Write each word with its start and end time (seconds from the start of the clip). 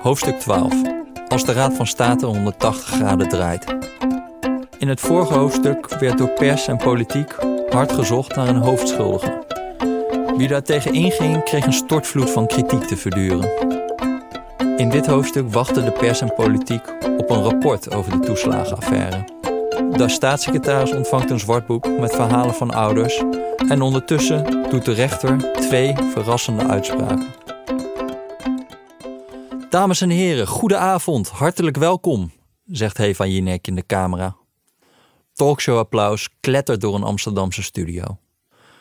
Hoofdstuk 0.00 0.38
12. 0.38 0.74
Als 1.28 1.44
de 1.44 1.52
Raad 1.52 1.74
van 1.74 1.86
State 1.86 2.26
180 2.26 2.86
graden 2.86 3.28
draait. 3.28 3.64
In 4.78 4.88
het 4.88 5.00
vorige 5.00 5.34
hoofdstuk 5.34 5.98
werd 5.98 6.18
door 6.18 6.30
pers 6.30 6.68
en 6.68 6.76
politiek 6.76 7.34
hard 7.68 7.92
gezocht 7.92 8.36
naar 8.36 8.48
een 8.48 8.56
hoofdschuldige. 8.56 9.44
Wie 10.36 10.48
daar 10.48 10.62
tegen 10.62 10.92
inging, 10.92 11.44
kreeg 11.44 11.66
een 11.66 11.72
stortvloed 11.72 12.30
van 12.30 12.46
kritiek 12.46 12.82
te 12.82 12.96
verduren. 12.96 13.50
In 14.76 14.88
dit 14.88 15.06
hoofdstuk 15.06 15.52
wachten 15.52 15.84
de 15.84 15.92
pers 15.92 16.20
en 16.20 16.34
politiek 16.34 16.94
op 17.16 17.30
een 17.30 17.42
rapport 17.42 17.94
over 17.94 18.12
de 18.12 18.26
toeslagenaffaire. 18.26 19.29
De 20.00 20.08
staatssecretaris 20.08 20.92
ontvangt 20.92 21.30
een 21.30 21.40
zwartboek 21.40 21.98
met 21.98 22.14
verhalen 22.14 22.54
van 22.54 22.70
ouders 22.70 23.22
en 23.68 23.82
ondertussen 23.82 24.68
doet 24.70 24.84
de 24.84 24.92
rechter 24.92 25.52
twee 25.52 25.94
verrassende 25.96 26.66
uitspraken. 26.66 27.26
Dames 29.70 30.00
en 30.00 30.10
heren, 30.10 30.46
goede 30.46 30.76
avond, 30.76 31.28
hartelijk 31.28 31.76
welkom, 31.76 32.30
zegt 32.64 32.96
Heva 32.96 33.26
Jinek 33.26 33.66
in 33.66 33.74
de 33.74 33.86
camera. 33.86 34.36
Talkshow-applaus 35.32 36.28
klettert 36.40 36.80
door 36.80 36.94
een 36.94 37.02
Amsterdamse 37.02 37.62
studio. 37.62 38.18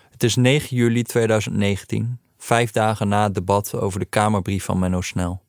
Het 0.10 0.24
is 0.24 0.36
9 0.36 0.78
juli 0.78 1.04
2019, 1.04 2.20
vijf 2.38 2.72
dagen 2.72 3.08
na 3.08 3.24
het 3.24 3.34
debat 3.34 3.76
over 3.76 4.00
de 4.00 4.06
Kamerbrief 4.06 4.64
van 4.64 4.80
Menno 4.80 5.02
Snel. 5.02 5.42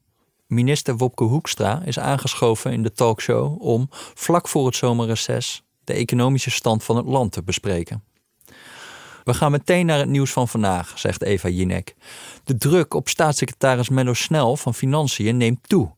Minister 0.50 0.96
Wopke 0.96 1.24
Hoekstra 1.24 1.82
is 1.84 1.98
aangeschoven 1.98 2.72
in 2.72 2.82
de 2.82 2.92
talkshow 2.92 3.62
om, 3.62 3.86
vlak 4.14 4.48
voor 4.48 4.66
het 4.66 4.76
zomerreces, 4.76 5.62
de 5.84 5.92
economische 5.92 6.50
stand 6.50 6.84
van 6.84 6.96
het 6.96 7.06
land 7.06 7.32
te 7.32 7.42
bespreken. 7.42 8.04
We 9.24 9.34
gaan 9.34 9.50
meteen 9.50 9.86
naar 9.86 9.98
het 9.98 10.08
nieuws 10.08 10.32
van 10.32 10.48
vandaag, 10.48 10.98
zegt 10.98 11.22
Eva 11.22 11.48
Jinek. 11.48 11.94
De 12.44 12.56
druk 12.56 12.94
op 12.94 13.08
staatssecretaris 13.08 13.88
Menno 13.88 14.14
Snel 14.14 14.56
van 14.56 14.74
Financiën 14.74 15.36
neemt 15.36 15.68
toe. 15.68 15.94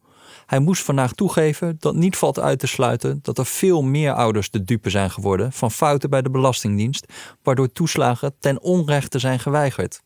Hij 0.46 0.58
moest 0.58 0.82
vandaag 0.82 1.12
toegeven 1.12 1.76
dat 1.78 1.94
niet 1.94 2.16
valt 2.16 2.38
uit 2.38 2.58
te 2.58 2.66
sluiten 2.66 3.18
dat 3.22 3.38
er 3.38 3.46
veel 3.46 3.82
meer 3.82 4.12
ouders 4.12 4.50
de 4.50 4.64
dupe 4.64 4.90
zijn 4.90 5.10
geworden 5.10 5.52
van 5.52 5.70
fouten 5.70 6.10
bij 6.10 6.22
de 6.22 6.30
Belastingdienst, 6.30 7.12
waardoor 7.42 7.72
toeslagen 7.72 8.34
ten 8.40 8.62
onrechte 8.62 9.18
zijn 9.18 9.38
geweigerd. 9.38 10.02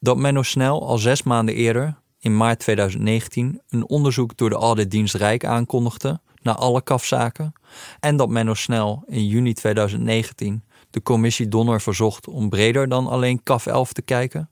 Dat 0.00 0.16
Menno 0.16 0.42
Snel 0.42 0.86
al 0.86 0.98
zes 0.98 1.22
maanden 1.22 1.54
eerder, 1.54 2.04
in 2.26 2.36
maart 2.36 2.58
2019, 2.58 3.60
een 3.68 3.88
onderzoek 3.88 4.36
door 4.36 4.50
de 4.50 4.56
auditdienst 4.56 5.14
Rijk 5.14 5.44
aankondigde 5.44 6.20
naar 6.42 6.54
alle 6.54 6.82
kafzaken 6.82 7.52
en 8.00 8.16
dat 8.16 8.28
Menno 8.28 8.54
Snel 8.54 9.04
in 9.06 9.26
juni 9.26 9.52
2019 9.52 10.64
de 10.90 11.02
commissie 11.02 11.48
Donner 11.48 11.80
verzocht 11.80 12.28
om 12.28 12.48
breder 12.48 12.88
dan 12.88 13.06
alleen 13.06 13.42
KAF 13.42 13.66
11 13.66 13.92
te 13.92 14.02
kijken, 14.02 14.50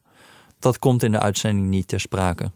dat 0.59 0.79
komt 0.79 1.03
in 1.03 1.13
de 1.13 1.19
uitzending 1.19 1.69
niet 1.69 1.89
ter 1.89 2.01
sprake. 2.01 2.53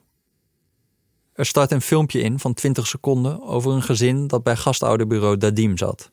Er 1.32 1.46
start 1.46 1.70
een 1.70 1.80
filmpje 1.80 2.20
in 2.20 2.38
van 2.38 2.54
20 2.54 2.86
seconden 2.86 3.42
over 3.42 3.72
een 3.72 3.82
gezin 3.82 4.26
dat 4.26 4.42
bij 4.42 4.56
gastouderbureau 4.56 5.36
Dadim 5.36 5.76
zat. 5.76 6.10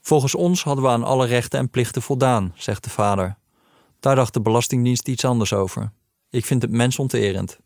Volgens 0.00 0.34
ons 0.34 0.62
hadden 0.62 0.84
we 0.84 0.90
aan 0.90 1.04
alle 1.04 1.26
rechten 1.26 1.58
en 1.58 1.70
plichten 1.70 2.02
voldaan, 2.02 2.52
zegt 2.56 2.84
de 2.84 2.90
vader. 2.90 3.36
Daar 4.00 4.14
dacht 4.14 4.34
de 4.34 4.40
Belastingdienst 4.40 5.08
iets 5.08 5.24
anders 5.24 5.52
over. 5.52 5.92
Ik 6.30 6.44
vind 6.44 6.62
het 6.62 6.70
mensonterend. 6.70 7.58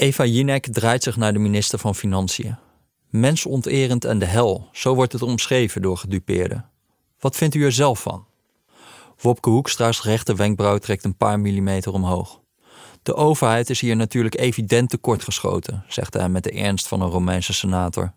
Eva 0.00 0.24
Jinek 0.24 0.66
draait 0.66 1.02
zich 1.02 1.16
naar 1.16 1.32
de 1.32 1.38
minister 1.38 1.78
van 1.78 1.94
Financiën. 1.94 2.56
Mensonterend 3.08 4.04
en 4.04 4.18
de 4.18 4.24
hel, 4.24 4.68
zo 4.72 4.94
wordt 4.94 5.12
het 5.12 5.22
omschreven 5.22 5.82
door 5.82 5.96
gedupeerden. 5.96 6.70
Wat 7.18 7.36
vindt 7.36 7.54
u 7.54 7.64
er 7.64 7.72
zelf 7.72 8.02
van? 8.02 8.26
Wopke 9.20 9.50
Hoekstra's 9.50 10.02
rechter 10.02 10.36
wenkbrauw 10.36 10.78
trekt 10.78 11.04
een 11.04 11.16
paar 11.16 11.40
millimeter 11.40 11.92
omhoog. 11.92 12.40
De 13.02 13.14
overheid 13.14 13.70
is 13.70 13.80
hier 13.80 13.96
natuurlijk 13.96 14.38
evident 14.38 14.90
tekortgeschoten, 14.90 15.84
zegt 15.88 16.14
hij 16.14 16.28
met 16.28 16.44
de 16.44 16.52
ernst 16.52 16.88
van 16.88 17.00
een 17.00 17.10
Romeinse 17.10 17.52
senator. 17.52 18.12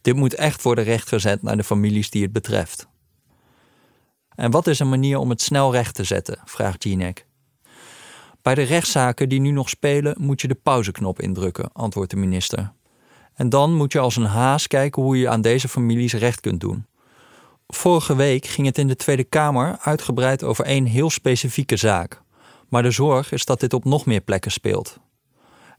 Dit 0.00 0.16
moet 0.16 0.34
echt 0.34 0.62
worden 0.62 0.84
rechtgezet 0.84 1.42
naar 1.42 1.56
de 1.56 1.64
families 1.64 2.10
die 2.10 2.22
het 2.22 2.32
betreft. 2.32 2.88
En 4.34 4.50
wat 4.50 4.66
is 4.66 4.78
een 4.78 4.88
manier 4.88 5.18
om 5.18 5.30
het 5.30 5.42
snel 5.42 5.72
recht 5.72 5.94
te 5.94 6.04
zetten? 6.04 6.38
vraagt 6.44 6.84
Jinek. 6.84 7.27
Bij 8.42 8.54
de 8.54 8.62
rechtszaken 8.62 9.28
die 9.28 9.40
nu 9.40 9.50
nog 9.50 9.68
spelen 9.68 10.16
moet 10.18 10.40
je 10.40 10.48
de 10.48 10.54
pauzeknop 10.54 11.20
indrukken, 11.20 11.72
antwoordt 11.72 12.10
de 12.10 12.16
minister. 12.16 12.72
En 13.34 13.48
dan 13.48 13.74
moet 13.74 13.92
je 13.92 13.98
als 13.98 14.16
een 14.16 14.24
haas 14.24 14.66
kijken 14.66 15.02
hoe 15.02 15.18
je 15.18 15.28
aan 15.28 15.40
deze 15.40 15.68
families 15.68 16.12
recht 16.12 16.40
kunt 16.40 16.60
doen. 16.60 16.86
Vorige 17.66 18.16
week 18.16 18.46
ging 18.46 18.66
het 18.66 18.78
in 18.78 18.86
de 18.86 18.96
Tweede 18.96 19.24
Kamer 19.24 19.78
uitgebreid 19.80 20.44
over 20.44 20.64
één 20.64 20.84
heel 20.84 21.10
specifieke 21.10 21.76
zaak. 21.76 22.22
Maar 22.68 22.82
de 22.82 22.90
zorg 22.90 23.32
is 23.32 23.44
dat 23.44 23.60
dit 23.60 23.72
op 23.72 23.84
nog 23.84 24.06
meer 24.06 24.20
plekken 24.20 24.50
speelt. 24.50 24.98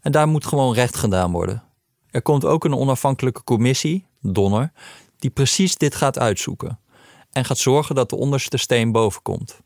En 0.02 0.12
daar 0.12 0.28
moet 0.28 0.46
gewoon 0.46 0.74
recht 0.74 0.96
gedaan 0.96 1.32
worden. 1.32 1.64
Er 2.10 2.22
komt 2.22 2.46
ook 2.46 2.64
een 2.64 2.76
onafhankelijke 2.76 3.44
commissie, 3.44 4.06
Donner, 4.22 4.72
die 5.18 5.30
precies 5.30 5.76
dit 5.76 5.96
gaat 5.96 6.20
uitzoeken. 6.20 6.80
En 7.32 7.46
gaat 7.46 7.58
zorgen 7.58 7.96
dat 7.96 8.10
de 8.10 8.16
onderste 8.16 8.58
steen 8.58 8.92
boven 8.92 9.22
komt. 9.22 9.60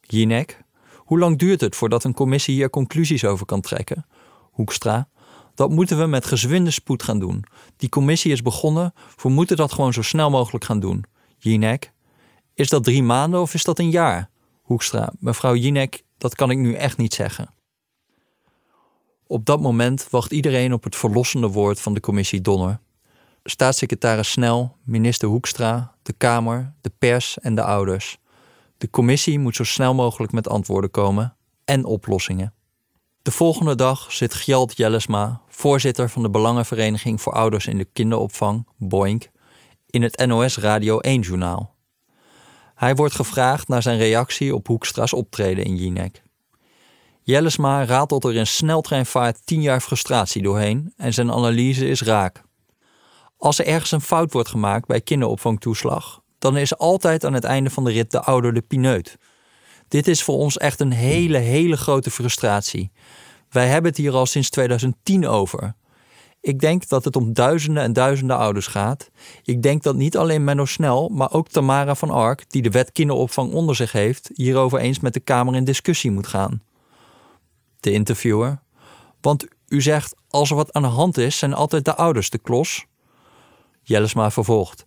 Jinek, 0.00 0.64
hoe 1.06 1.18
lang 1.18 1.38
duurt 1.38 1.60
het 1.60 1.76
voordat 1.76 2.04
een 2.04 2.14
commissie 2.14 2.54
hier 2.54 2.70
conclusies 2.70 3.24
over 3.24 3.46
kan 3.46 3.60
trekken? 3.60 4.06
Hoekstra, 4.50 5.08
dat 5.54 5.70
moeten 5.70 5.98
we 5.98 6.06
met 6.06 6.26
gezwinde 6.26 6.70
spoed 6.70 7.02
gaan 7.02 7.18
doen. 7.18 7.44
Die 7.76 7.88
commissie 7.88 8.32
is 8.32 8.42
begonnen, 8.42 8.94
we 9.22 9.28
moeten 9.28 9.56
dat 9.56 9.72
gewoon 9.72 9.92
zo 9.92 10.02
snel 10.02 10.30
mogelijk 10.30 10.64
gaan 10.64 10.80
doen. 10.80 11.04
Jinek, 11.38 11.92
is 12.54 12.68
dat 12.68 12.84
drie 12.84 13.02
maanden 13.02 13.40
of 13.40 13.54
is 13.54 13.64
dat 13.64 13.78
een 13.78 13.90
jaar? 13.90 14.30
Hoekstra, 14.62 15.12
mevrouw 15.18 15.54
Jinek, 15.54 16.02
dat 16.18 16.34
kan 16.34 16.50
ik 16.50 16.58
nu 16.58 16.74
echt 16.74 16.96
niet 16.96 17.14
zeggen. 17.14 17.48
Op 19.26 19.44
dat 19.44 19.60
moment 19.60 20.10
wacht 20.10 20.32
iedereen 20.32 20.72
op 20.72 20.84
het 20.84 20.96
verlossende 20.96 21.48
woord 21.48 21.80
van 21.80 21.94
de 21.94 22.00
commissie 22.00 22.40
Donner. 22.40 22.80
Staatssecretaris 23.44 24.30
Snel, 24.30 24.76
minister 24.84 25.28
Hoekstra, 25.28 25.94
de 26.02 26.12
Kamer, 26.12 26.72
de 26.80 26.92
pers 26.98 27.38
en 27.38 27.54
de 27.54 27.62
ouders. 27.62 28.18
De 28.78 28.90
commissie 28.90 29.38
moet 29.38 29.56
zo 29.56 29.64
snel 29.64 29.94
mogelijk 29.94 30.32
met 30.32 30.48
antwoorden 30.48 30.90
komen 30.90 31.36
en 31.64 31.84
oplossingen. 31.84 32.54
De 33.22 33.30
volgende 33.30 33.74
dag 33.74 34.12
zit 34.12 34.34
Gjalt 34.34 34.76
Jellesma, 34.76 35.40
voorzitter 35.48 36.10
van 36.10 36.22
de 36.22 36.30
Belangenvereniging 36.30 37.20
voor 37.20 37.32
Ouders 37.32 37.66
in 37.66 37.78
de 37.78 37.84
Kinderopvang, 37.84 38.66
BOINK, 38.76 39.30
in 39.86 40.02
het 40.02 40.26
NOS 40.26 40.58
Radio 40.58 40.98
1-journaal. 41.06 41.74
Hij 42.74 42.94
wordt 42.94 43.14
gevraagd 43.14 43.68
naar 43.68 43.82
zijn 43.82 43.98
reactie 43.98 44.54
op 44.54 44.66
Hoekstra's 44.66 45.12
optreden 45.12 45.64
in 45.64 45.76
Jinek. 45.76 46.22
Jellesma 47.22 47.84
ratelt 47.84 48.24
er 48.24 48.34
in 48.34 48.46
sneltreinvaart 48.46 49.46
tien 49.46 49.62
jaar 49.62 49.80
frustratie 49.80 50.42
doorheen 50.42 50.92
en 50.96 51.14
zijn 51.14 51.32
analyse 51.32 51.88
is 51.88 52.02
raak. 52.02 52.42
Als 53.36 53.58
er 53.58 53.66
ergens 53.66 53.90
een 53.90 54.00
fout 54.00 54.32
wordt 54.32 54.48
gemaakt 54.48 54.86
bij 54.86 55.00
kinderopvangtoeslag, 55.00 56.22
dan 56.38 56.56
is 56.56 56.78
altijd 56.78 57.24
aan 57.24 57.32
het 57.32 57.44
einde 57.44 57.70
van 57.70 57.84
de 57.84 57.92
rit 57.92 58.10
de 58.10 58.20
ouder 58.20 58.54
de 58.54 58.62
pineut. 58.62 59.16
Dit 59.88 60.08
is 60.08 60.22
voor 60.22 60.36
ons 60.36 60.56
echt 60.56 60.80
een 60.80 60.92
hele, 60.92 61.38
hele 61.38 61.76
grote 61.76 62.10
frustratie. 62.10 62.90
Wij 63.50 63.66
hebben 63.66 63.90
het 63.90 64.00
hier 64.00 64.12
al 64.12 64.26
sinds 64.26 64.50
2010 64.50 65.26
over. 65.26 65.74
Ik 66.40 66.60
denk 66.60 66.88
dat 66.88 67.04
het 67.04 67.16
om 67.16 67.32
duizenden 67.32 67.82
en 67.82 67.92
duizenden 67.92 68.36
ouders 68.36 68.66
gaat. 68.66 69.10
Ik 69.42 69.62
denk 69.62 69.82
dat 69.82 69.96
niet 69.96 70.16
alleen 70.16 70.44
Menno 70.44 70.64
Snel, 70.64 71.08
maar 71.08 71.32
ook 71.32 71.48
Tamara 71.48 71.94
van 71.94 72.10
Ark, 72.10 72.50
die 72.50 72.62
de 72.62 72.70
wet 72.70 72.92
kinderopvang 72.92 73.52
onder 73.52 73.76
zich 73.76 73.92
heeft, 73.92 74.30
hierover 74.34 74.78
eens 74.78 75.00
met 75.00 75.14
de 75.14 75.20
Kamer 75.20 75.54
in 75.54 75.64
discussie 75.64 76.10
moet 76.10 76.26
gaan. 76.26 76.62
De 77.80 77.92
interviewer. 77.92 78.62
Want 79.20 79.46
u 79.68 79.82
zegt, 79.82 80.14
als 80.28 80.50
er 80.50 80.56
wat 80.56 80.72
aan 80.72 80.82
de 80.82 80.88
hand 80.88 81.16
is, 81.16 81.38
zijn 81.38 81.54
altijd 81.54 81.84
de 81.84 81.94
ouders 81.94 82.30
de 82.30 82.38
klos. 82.38 82.86
Jellesma 83.82 84.30
vervolgt. 84.30 84.85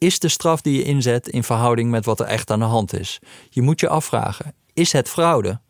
Is 0.00 0.18
de 0.18 0.28
straf 0.28 0.60
die 0.60 0.76
je 0.76 0.82
inzet 0.82 1.28
in 1.28 1.44
verhouding 1.44 1.90
met 1.90 2.04
wat 2.04 2.20
er 2.20 2.26
echt 2.26 2.50
aan 2.50 2.58
de 2.58 2.64
hand 2.64 2.98
is? 2.98 3.18
Je 3.50 3.62
moet 3.62 3.80
je 3.80 3.88
afvragen, 3.88 4.54
is 4.72 4.92
het 4.92 5.08
fraude? 5.08 5.60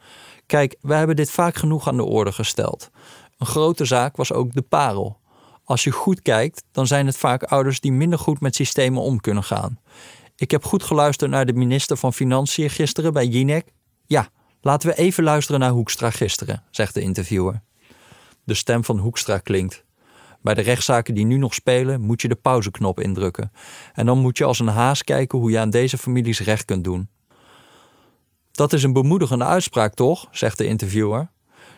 Kijk, 0.46 0.76
wij 0.80 0.98
hebben 0.98 1.16
dit 1.16 1.30
vaak 1.30 1.56
genoeg 1.56 1.88
aan 1.88 1.96
de 1.96 2.04
orde 2.04 2.32
gesteld. 2.32 2.90
Een 3.38 3.46
grote 3.46 3.84
zaak 3.84 4.16
was 4.16 4.32
ook 4.32 4.52
de 4.52 4.62
parel. 4.62 5.18
Als 5.64 5.84
je 5.84 5.90
goed 5.90 6.22
kijkt, 6.22 6.64
dan 6.72 6.86
zijn 6.86 7.06
het 7.06 7.16
vaak 7.16 7.42
ouders 7.42 7.80
die 7.80 7.92
minder 7.92 8.18
goed 8.18 8.40
met 8.40 8.54
systemen 8.54 9.02
om 9.02 9.20
kunnen 9.20 9.44
gaan. 9.44 9.80
Ik 10.36 10.50
heb 10.50 10.64
goed 10.64 10.82
geluisterd 10.82 11.30
naar 11.30 11.46
de 11.46 11.52
minister 11.52 11.96
van 11.96 12.12
Financiën 12.12 12.70
gisteren 12.70 13.12
bij 13.12 13.26
Jinek. 13.26 13.72
Ja, 14.06 14.28
laten 14.60 14.88
we 14.88 14.94
even 14.94 15.24
luisteren 15.24 15.60
naar 15.60 15.70
Hoekstra 15.70 16.10
gisteren, 16.10 16.62
zegt 16.70 16.94
de 16.94 17.00
interviewer. 17.00 17.62
De 18.44 18.54
stem 18.54 18.84
van 18.84 18.98
Hoekstra 18.98 19.38
klinkt. 19.38 19.84
Bij 20.42 20.54
de 20.54 20.60
rechtszaken 20.60 21.14
die 21.14 21.24
nu 21.24 21.36
nog 21.36 21.54
spelen, 21.54 22.00
moet 22.00 22.22
je 22.22 22.28
de 22.28 22.34
pauzeknop 22.34 23.00
indrukken. 23.00 23.52
En 23.92 24.06
dan 24.06 24.18
moet 24.18 24.38
je 24.38 24.44
als 24.44 24.58
een 24.58 24.66
haas 24.66 25.04
kijken 25.04 25.38
hoe 25.38 25.50
je 25.50 25.58
aan 25.58 25.70
deze 25.70 25.98
families 25.98 26.40
recht 26.40 26.64
kunt 26.64 26.84
doen. 26.84 27.08
Dat 28.50 28.72
is 28.72 28.82
een 28.82 28.92
bemoedigende 28.92 29.44
uitspraak, 29.44 29.94
toch? 29.94 30.28
zegt 30.30 30.58
de 30.58 30.66
interviewer. 30.66 31.30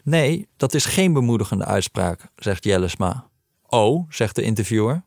Nee, 0.05 0.49
dat 0.56 0.75
is 0.75 0.85
geen 0.85 1.12
bemoedigende 1.12 1.64
uitspraak, 1.64 2.29
zegt 2.37 2.64
Jellesma. 2.64 3.26
Oh, 3.67 4.06
zegt 4.09 4.37
de 4.37 4.43
interviewer. 4.43 5.03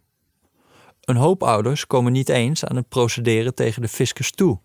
Een 1.01 1.15
hoop 1.15 1.43
ouders 1.43 1.87
komen 1.87 2.11
niet 2.11 2.29
eens 2.29 2.65
aan 2.65 2.75
het 2.75 2.89
procederen 2.89 3.55
tegen 3.55 3.81
de 3.81 3.87
fiscus 3.87 4.31
toe. 4.31 4.59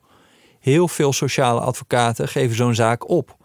Heel 0.60 0.88
veel 0.88 1.12
sociale 1.12 1.60
advocaten 1.60 2.28
geven 2.28 2.56
zo'n 2.56 2.74
zaak 2.74 3.08
op. 3.08 3.36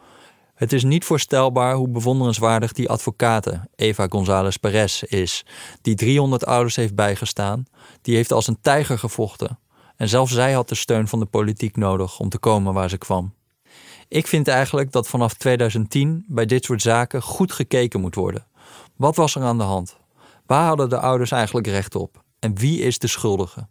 Het 0.56 0.74
is 0.74 0.84
niet 0.84 1.06
voorstelbaar 1.06 1.76
hoe 1.76 1.88
bewonderenswaardig 1.88 2.72
die 2.72 2.90
advocate, 2.90 3.68
Eva 3.76 4.08
González 4.10 4.56
Perez, 4.56 5.02
is, 5.02 5.46
die 5.82 5.96
300 5.96 6.46
ouders 6.46 6.76
heeft 6.76 6.96
bijgestaan. 6.96 7.66
Die 8.02 8.16
heeft 8.16 8.32
als 8.32 8.48
een 8.48 8.62
tijger 8.62 9.00
gevochten. 9.00 9.60
En 9.96 10.10
zelfs 10.10 10.34
zij 10.34 10.54
had 10.54 10.70
de 10.70 10.76
steun 10.76 11.08
van 11.08 11.20
de 11.20 11.26
politiek 11.26 11.76
nodig 11.76 12.20
om 12.20 12.30
te 12.30 12.38
komen 12.38 12.74
waar 12.74 12.90
ze 12.90 12.98
kwam. 12.98 13.34
Ik 14.08 14.28
vind 14.28 14.48
eigenlijk 14.48 14.92
dat 14.92 15.08
vanaf 15.08 15.34
2010 15.34 16.26
bij 16.28 16.46
dit 16.46 16.66
soort 16.66 16.82
zaken 16.82 17.22
goed 17.22 17.52
gekeken 17.52 18.02
moet 18.02 18.16
worden. 18.16 18.46
Wat 18.96 19.16
was 19.16 19.36
er 19.36 19.42
aan 19.42 19.58
de 19.58 19.64
hand? 19.64 19.98
Waar 20.46 20.68
hadden 20.68 20.90
de 20.90 21.00
ouders 21.00 21.32
eigenlijk 21.32 21.68
recht 21.68 21.96
op? 21.96 22.24
En 22.40 22.56
wie 22.56 22.80
is 22.82 23.00
de 23.00 23.08
schuldige? 23.08 23.68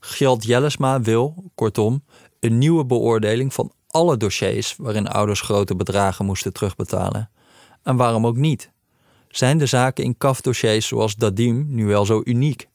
Gjalt 0.00 0.44
Jellesma 0.44 1.00
wil, 1.00 1.50
kortom, 1.54 2.04
een 2.40 2.58
nieuwe 2.58 2.86
beoordeling 2.86 3.54
van 3.54 3.72
alle 3.94 4.16
dossiers 4.16 4.74
waarin 4.78 5.08
ouders 5.08 5.40
grote 5.40 5.76
bedragen 5.76 6.24
moesten 6.24 6.52
terugbetalen. 6.52 7.30
En 7.82 7.96
waarom 7.96 8.26
ook 8.26 8.36
niet? 8.36 8.70
Zijn 9.28 9.58
de 9.58 9.66
zaken 9.66 10.04
in 10.04 10.16
kafdossiers 10.16 10.86
zoals 10.86 11.16
Dadim 11.16 11.66
nu 11.68 11.86
wel 11.86 12.04
zo 12.04 12.20
uniek? 12.24 12.68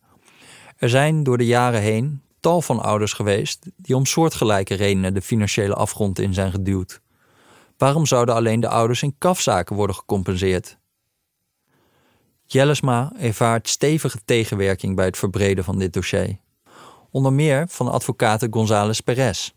Er 0.77 0.89
zijn 0.89 1.23
door 1.23 1.37
de 1.37 1.45
jaren 1.45 1.81
heen 1.81 2.21
tal 2.39 2.61
van 2.61 2.79
ouders 2.79 3.13
geweest 3.13 3.65
die 3.75 3.95
om 3.95 4.05
soortgelijke 4.05 4.73
redenen 4.73 5.13
de 5.13 5.21
financiële 5.21 5.73
afgrond 5.73 6.19
in 6.19 6.33
zijn 6.33 6.51
geduwd. 6.51 7.01
Waarom 7.77 8.05
zouden 8.05 8.35
alleen 8.35 8.59
de 8.59 8.69
ouders 8.69 9.03
in 9.03 9.15
kafzaken 9.17 9.75
worden 9.75 9.95
gecompenseerd? 9.95 10.77
Jellesma 12.45 13.13
ervaart 13.17 13.69
stevige 13.69 14.19
tegenwerking 14.25 14.95
bij 14.95 15.05
het 15.05 15.17
verbreden 15.17 15.63
van 15.63 15.79
dit 15.79 15.93
dossier. 15.93 16.37
Onder 17.11 17.33
meer 17.33 17.65
van 17.67 17.91
advocaat 17.91 18.47
González 18.51 18.99
Perez. 18.99 19.51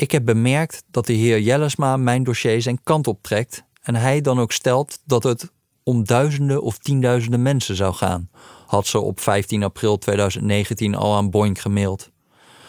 Ik 0.00 0.10
heb 0.10 0.24
bemerkt 0.24 0.82
dat 0.90 1.06
de 1.06 1.12
heer 1.12 1.40
Jellesma 1.40 1.96
mijn 1.96 2.24
dossier 2.24 2.62
zijn 2.62 2.82
kant 2.82 3.06
optrekt 3.06 3.64
en 3.82 3.94
hij 3.94 4.20
dan 4.20 4.40
ook 4.40 4.52
stelt 4.52 4.98
dat 5.04 5.22
het 5.22 5.52
om 5.82 6.04
duizenden 6.04 6.62
of 6.62 6.78
tienduizenden 6.78 7.42
mensen 7.42 7.76
zou 7.76 7.94
gaan, 7.94 8.30
had 8.66 8.86
ze 8.86 8.98
op 8.98 9.20
15 9.20 9.62
april 9.62 9.98
2019 9.98 10.94
al 10.94 11.16
aan 11.16 11.30
Boink 11.30 11.58
gemaild. 11.58 12.10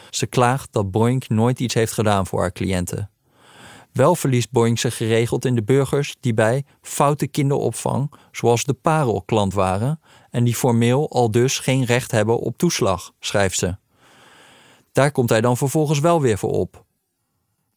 Ze 0.10 0.28
klaagt 0.28 0.74
dat 0.74 0.92
Boink 0.92 1.30
nooit 1.30 1.60
iets 1.60 1.74
heeft 1.74 1.94
gedaan 1.94 2.28
voor 2.28 2.40
haar 2.40 2.52
cliënten. 2.52 3.10
Wel 3.92 4.16
verliest 4.16 4.52
Boink 4.52 4.80
zich 4.80 4.98
geregeld 4.98 5.46
in 5.46 5.56
de 5.56 5.64
burgers 5.64 6.16
die 6.20 6.34
bij 6.34 6.66
foute 6.82 7.28
kinderopvang, 7.28 8.14
zoals 8.32 8.64
de 8.64 8.74
Parel, 8.74 9.22
klant 9.22 9.54
waren 9.54 10.00
en 10.30 10.44
die 10.44 10.56
formeel 10.56 11.10
al 11.10 11.32
dus 11.32 11.60
geen 11.60 11.84
recht 11.84 12.12
hebben 12.12 12.40
op 12.40 12.58
toeslag, 12.58 13.12
schrijft 13.20 13.58
ze. 13.58 13.76
Daar 14.92 15.12
komt 15.12 15.30
hij 15.30 15.42
dan 15.42 15.58
vervolgens 15.58 16.00
wel 16.00 16.22
weer 16.22 16.38
voor 16.38 16.52
op. 16.52 16.90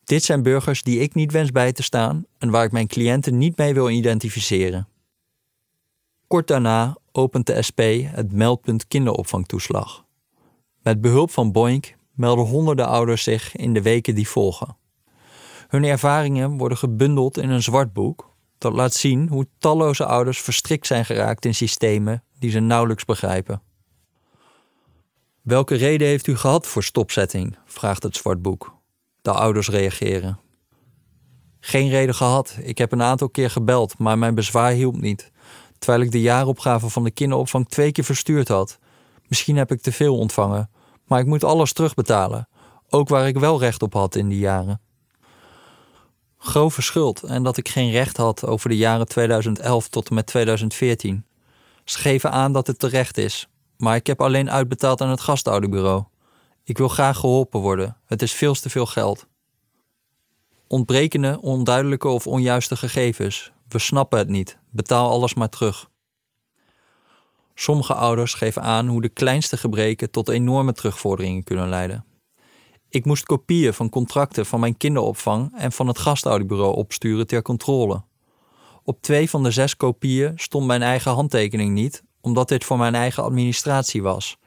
Dit 0.04 0.24
zijn 0.24 0.42
burgers 0.42 0.82
die 0.82 0.98
ik 0.98 1.14
niet 1.14 1.32
wens 1.32 1.50
bij 1.50 1.72
te 1.72 1.82
staan 1.82 2.26
en 2.38 2.50
waar 2.50 2.64
ik 2.64 2.72
mijn 2.72 2.86
cliënten 2.86 3.38
niet 3.38 3.56
mee 3.56 3.74
wil 3.74 3.90
identificeren. 3.90 4.88
Kort 6.26 6.46
daarna 6.46 6.96
opent 7.12 7.46
de 7.46 7.62
SP 7.68 7.80
het 8.04 8.32
meldpunt 8.32 8.86
kinderopvangtoeslag. 8.86 10.04
Met 10.82 11.00
behulp 11.00 11.30
van 11.30 11.52
Boink 11.52 11.96
melden 12.12 12.44
honderden 12.44 12.86
ouders 12.86 13.22
zich 13.22 13.56
in 13.56 13.72
de 13.72 13.82
weken 13.82 14.14
die 14.14 14.28
volgen. 14.28 14.76
Hun 15.68 15.84
ervaringen 15.84 16.56
worden 16.56 16.78
gebundeld 16.78 17.38
in 17.38 17.50
een 17.50 17.62
zwart 17.62 17.92
boek 17.92 18.32
dat 18.58 18.72
laat 18.72 18.94
zien 18.94 19.28
hoe 19.28 19.46
talloze 19.58 20.04
ouders 20.04 20.40
verstrikt 20.40 20.86
zijn 20.86 21.04
geraakt 21.04 21.44
in 21.44 21.54
systemen 21.54 22.22
die 22.38 22.50
ze 22.50 22.60
nauwelijks 22.60 23.04
begrijpen. 23.04 23.62
Welke 25.42 25.74
reden 25.74 26.08
heeft 26.08 26.26
u 26.26 26.36
gehad 26.36 26.66
voor 26.66 26.82
stopzetting? 26.82 27.56
vraagt 27.64 28.02
het 28.02 28.16
zwartboek. 28.16 28.73
De 29.24 29.32
ouders 29.32 29.68
reageren. 29.68 30.38
Geen 31.60 31.88
reden 31.88 32.14
gehad. 32.14 32.56
Ik 32.62 32.78
heb 32.78 32.92
een 32.92 33.02
aantal 33.02 33.28
keer 33.28 33.50
gebeld, 33.50 33.98
maar 33.98 34.18
mijn 34.18 34.34
bezwaar 34.34 34.72
hielp 34.72 35.00
niet 35.00 35.32
terwijl 35.84 36.04
ik 36.04 36.10
de 36.12 36.20
jaaropgave 36.20 36.88
van 36.88 37.04
de 37.04 37.10
kinderopvang 37.10 37.68
twee 37.68 37.92
keer 37.92 38.04
verstuurd 38.04 38.48
had. 38.48 38.78
Misschien 39.28 39.56
heb 39.56 39.72
ik 39.72 39.80
te 39.80 39.92
veel 39.92 40.18
ontvangen, 40.18 40.70
maar 41.06 41.20
ik 41.20 41.26
moet 41.26 41.44
alles 41.44 41.72
terugbetalen, 41.72 42.48
ook 42.88 43.08
waar 43.08 43.26
ik 43.26 43.38
wel 43.38 43.58
recht 43.58 43.82
op 43.82 43.92
had 43.92 44.14
in 44.14 44.28
die 44.28 44.38
jaren. 44.38 44.80
Grove 46.38 46.82
schuld 46.82 47.22
en 47.22 47.42
dat 47.42 47.56
ik 47.56 47.68
geen 47.68 47.90
recht 47.90 48.16
had 48.16 48.46
over 48.46 48.68
de 48.68 48.76
jaren 48.76 49.08
2011 49.08 49.88
tot 49.88 50.08
en 50.08 50.14
met 50.14 50.26
2014. 50.26 51.24
Ze 51.84 51.98
geven 51.98 52.30
aan 52.30 52.52
dat 52.52 52.66
het 52.66 52.78
terecht 52.78 53.18
is, 53.18 53.48
maar 53.76 53.96
ik 53.96 54.06
heb 54.06 54.20
alleen 54.20 54.50
uitbetaald 54.50 55.00
aan 55.00 55.10
het 55.10 55.20
gastouderbureau. 55.20 56.04
Ik 56.66 56.78
wil 56.78 56.88
graag 56.88 57.18
geholpen 57.18 57.60
worden, 57.60 57.96
het 58.06 58.22
is 58.22 58.32
veel 58.32 58.54
te 58.54 58.70
veel 58.70 58.86
geld. 58.86 59.26
Ontbrekende, 60.66 61.40
onduidelijke 61.40 62.08
of 62.08 62.26
onjuiste 62.26 62.76
gegevens, 62.76 63.52
we 63.68 63.78
snappen 63.78 64.18
het 64.18 64.28
niet, 64.28 64.58
betaal 64.70 65.10
alles 65.10 65.34
maar 65.34 65.48
terug. 65.48 65.90
Sommige 67.54 67.94
ouders 67.94 68.34
geven 68.34 68.62
aan 68.62 68.88
hoe 68.88 69.00
de 69.00 69.08
kleinste 69.08 69.56
gebreken 69.56 70.10
tot 70.10 70.28
enorme 70.28 70.72
terugvorderingen 70.72 71.44
kunnen 71.44 71.68
leiden. 71.68 72.04
Ik 72.88 73.04
moest 73.04 73.24
kopieën 73.24 73.74
van 73.74 73.88
contracten 73.88 74.46
van 74.46 74.60
mijn 74.60 74.76
kinderopvang 74.76 75.52
en 75.56 75.72
van 75.72 75.86
het 75.86 75.98
gastouderbureau 75.98 76.76
opsturen 76.76 77.26
ter 77.26 77.42
controle. 77.42 78.02
Op 78.82 79.02
twee 79.02 79.30
van 79.30 79.42
de 79.42 79.50
zes 79.50 79.76
kopieën 79.76 80.32
stond 80.36 80.66
mijn 80.66 80.82
eigen 80.82 81.12
handtekening 81.12 81.74
niet, 81.74 82.02
omdat 82.20 82.48
dit 82.48 82.64
voor 82.64 82.78
mijn 82.78 82.94
eigen 82.94 83.22
administratie 83.22 84.02
was. 84.02 84.38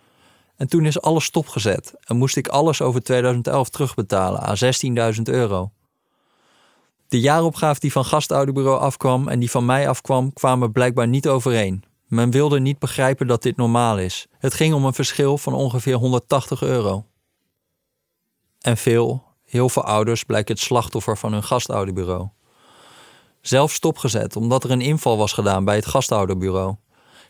En 0.58 0.68
toen 0.68 0.86
is 0.86 1.02
alles 1.02 1.24
stopgezet 1.24 1.94
en 2.04 2.18
moest 2.18 2.38
ik 2.38 2.48
alles 2.48 2.82
over 2.82 3.04
2011 3.04 3.70
terugbetalen 3.70 4.42
aan 4.42 4.56
16.000 5.16 5.22
euro. 5.24 5.72
De 7.08 7.20
jaaropgave 7.20 7.80
die 7.80 7.92
van 7.92 8.06
gastouderbureau 8.06 8.80
afkwam 8.80 9.28
en 9.28 9.40
die 9.40 9.52
van 9.52 9.66
mij 9.66 9.90
afkwam, 9.90 10.34
kwamen 10.34 10.72
blijkbaar 10.72 11.08
niet 11.08 11.28
overeen. 11.28 11.84
Men 12.08 12.32
wilde 12.32 12.60
niet 12.60 12.80
begrijpen 12.80 13.28
dat 13.28 13.42
dit 13.42 13.58
normaal 13.58 14.00
is. 14.00 14.28
Het 14.40 14.54
ging 14.54 14.74
om 14.74 14.86
een 14.86 14.94
verschil 14.94 15.38
van 15.38 15.54
ongeveer 15.54 15.96
180 15.96 16.62
euro. 16.62 17.06
En 18.62 18.78
veel, 18.78 19.24
heel 19.46 19.70
veel 19.70 19.84
ouders 19.84 20.24
blijken 20.24 20.56
het 20.56 20.64
slachtoffer 20.64 21.18
van 21.18 21.34
hun 21.34 21.44
gastouderbureau. 21.44 22.28
Zelf 23.42 23.72
stopgezet 23.72 24.36
omdat 24.36 24.64
er 24.64 24.72
een 24.72 24.82
inval 24.82 25.18
was 25.18 25.34
gedaan 25.34 25.66
bij 25.66 25.76
het 25.76 25.86
gastouderbureau. 25.86 26.76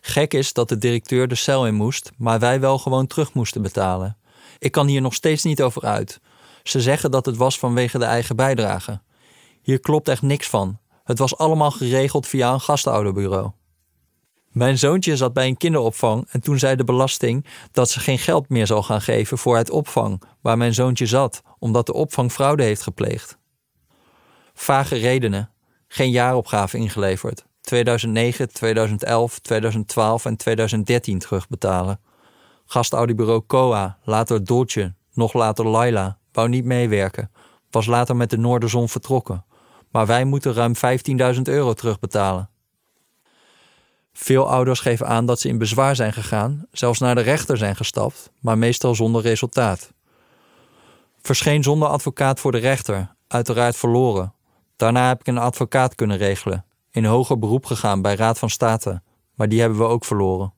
Gek 0.08 0.34
is 0.34 0.54
dat 0.54 0.70
de 0.70 0.78
directeur 0.78 1.28
de 1.28 1.36
cel 1.36 1.68
in 1.68 1.74
moest, 1.74 2.12
maar 2.18 2.40
wij 2.40 2.60
wel 2.60 2.78
gewoon 2.78 3.08
terug 3.08 3.34
moesten 3.34 3.62
betalen. 3.62 4.18
Ik 4.60 4.72
kan 4.72 4.88
hier 4.88 5.02
nog 5.02 5.14
steeds 5.14 5.44
niet 5.44 5.62
over 5.62 5.82
uit. 5.82 6.20
Ze 6.64 6.82
zeggen 6.82 7.12
dat 7.12 7.26
het 7.26 7.38
was 7.38 7.60
vanwege 7.60 7.98
de 7.98 8.06
eigen 8.06 8.36
bijdrage. 8.36 9.02
Hier 9.62 9.80
klopt 9.80 10.08
echt 10.08 10.22
niks 10.22 10.48
van. 10.48 10.80
Het 11.04 11.20
was 11.20 11.38
allemaal 11.38 11.72
geregeld 11.72 12.28
via 12.28 12.54
een 12.54 12.62
gastouderbureau. 12.62 13.52
Mijn 14.52 14.78
zoontje 14.78 15.18
zat 15.18 15.34
bij 15.34 15.48
een 15.48 15.58
kinderopvang 15.58 16.28
en 16.30 16.42
toen 16.42 16.60
zei 16.60 16.76
de 16.76 16.84
belasting 16.84 17.46
dat 17.72 17.90
ze 17.90 18.00
geen 18.00 18.20
geld 18.20 18.50
meer 18.50 18.68
zal 18.68 18.84
gaan 18.84 19.02
geven 19.02 19.38
voor 19.38 19.58
het 19.58 19.70
opvang 19.70 20.22
waar 20.42 20.58
mijn 20.58 20.74
zoontje 20.74 21.06
zat, 21.06 21.42
omdat 21.60 21.86
de 21.86 21.94
opvang 21.94 22.32
fraude 22.32 22.64
heeft 22.64 22.82
gepleegd. 22.82 23.38
Vage 24.54 24.96
redenen. 24.96 25.52
Geen 25.88 26.12
jaaropgave 26.12 26.78
ingeleverd. 26.78 27.47
2009, 27.68 28.54
2011, 28.54 29.40
2012 29.40 30.26
en 30.26 30.36
2013 30.36 31.20
terugbetalen. 31.20 32.00
Gastouderbureau 32.66 33.44
COA, 33.48 33.98
later 34.04 34.44
Dolce, 34.44 34.94
nog 35.14 35.34
later 35.34 35.68
Laila, 35.68 36.18
wou 36.32 36.50
niet 36.50 36.66
meewerken. 36.66 37.32
Was 37.70 37.86
later 37.86 38.16
met 38.16 38.30
de 38.30 38.38
Noorderzon 38.38 38.90
vertrokken 38.90 39.46
maar 39.92 40.06
wij 40.06 40.26
moeten 40.26 40.54
ruim 40.54 40.74
15.000 41.36 41.42
euro 41.42 41.74
terugbetalen. 41.74 42.50
Veel 44.14 44.50
ouders 44.50 44.80
geven 44.80 45.08
aan 45.08 45.26
dat 45.26 45.40
ze 45.40 45.48
in 45.48 45.58
bezwaar 45.58 45.96
zijn 45.96 46.14
gegaan, 46.14 46.66
zelfs 46.72 47.00
naar 47.00 47.16
de 47.16 47.22
rechter 47.22 47.58
zijn 47.58 47.76
gestapt, 47.76 48.32
maar 48.40 48.58
meestal 48.58 48.96
zonder 48.96 49.22
resultaat. 49.22 49.92
Verscheen 51.22 51.64
zonder 51.64 51.88
advocaat 51.88 52.40
voor 52.40 52.52
de 52.52 52.58
rechter, 52.58 53.16
uiteraard 53.28 53.76
verloren. 53.76 54.34
Daarna 54.76 55.08
heb 55.08 55.20
ik 55.20 55.28
een 55.28 55.38
advocaat 55.38 55.96
kunnen 55.96 56.18
regelen, 56.18 56.66
in 56.98 57.06
hoger 57.06 57.40
beroep 57.40 57.66
gegaan 57.66 58.02
bij 58.02 58.16
Raad 58.16 58.40
van 58.40 58.50
State, 58.50 59.02
maar 59.36 59.50
die 59.50 59.60
hebben 59.60 59.78
we 59.78 59.84
ook 59.84 60.06
verloren. 60.06 60.54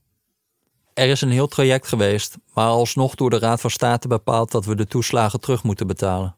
Er 0.93 1.08
is 1.10 1.22
een 1.22 1.31
heel 1.31 1.48
traject 1.48 1.88
geweest, 1.88 2.38
maar 2.53 2.67
alsnog 2.67 3.15
door 3.15 3.29
de 3.29 3.39
Raad 3.39 3.62
van 3.62 3.69
State 3.69 4.08
bepaald 4.08 4.51
dat 4.51 4.65
we 4.65 4.75
de 4.75 4.86
toeslagen 4.86 5.39
terug 5.39 5.63
moeten 5.63 5.88
betalen. 5.88 6.36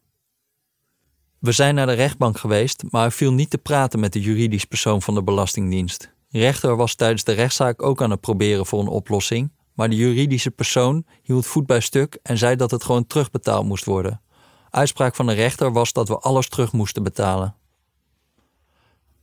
We 1.39 1.51
zijn 1.51 1.75
naar 1.75 1.85
de 1.85 1.93
rechtbank 1.93 2.37
geweest, 2.37 2.83
maar 2.89 3.05
er 3.05 3.11
viel 3.11 3.31
niet 3.31 3.49
te 3.49 3.57
praten 3.57 3.99
met 3.99 4.13
de 4.13 4.21
juridisch 4.21 4.65
persoon 4.65 5.01
van 5.01 5.13
de 5.13 5.23
Belastingdienst. 5.23 6.11
Rechter 6.29 6.75
was 6.75 6.95
tijdens 6.95 7.23
de 7.23 7.31
rechtszaak 7.31 7.81
ook 7.81 8.01
aan 8.01 8.11
het 8.11 8.21
proberen 8.21 8.65
voor 8.65 8.79
een 8.79 8.87
oplossing, 8.87 9.51
maar 9.73 9.89
de 9.89 9.95
juridische 9.95 10.51
persoon 10.51 11.05
hield 11.21 11.45
voet 11.45 11.65
bij 11.65 11.79
stuk 11.79 12.19
en 12.23 12.37
zei 12.37 12.55
dat 12.55 12.71
het 12.71 12.83
gewoon 12.83 13.07
terugbetaald 13.07 13.65
moest 13.65 13.85
worden. 13.85 14.21
Uitspraak 14.69 15.15
van 15.15 15.25
de 15.25 15.33
rechter 15.33 15.71
was 15.71 15.93
dat 15.93 16.07
we 16.07 16.17
alles 16.17 16.49
terug 16.49 16.71
moesten 16.71 17.03
betalen. 17.03 17.55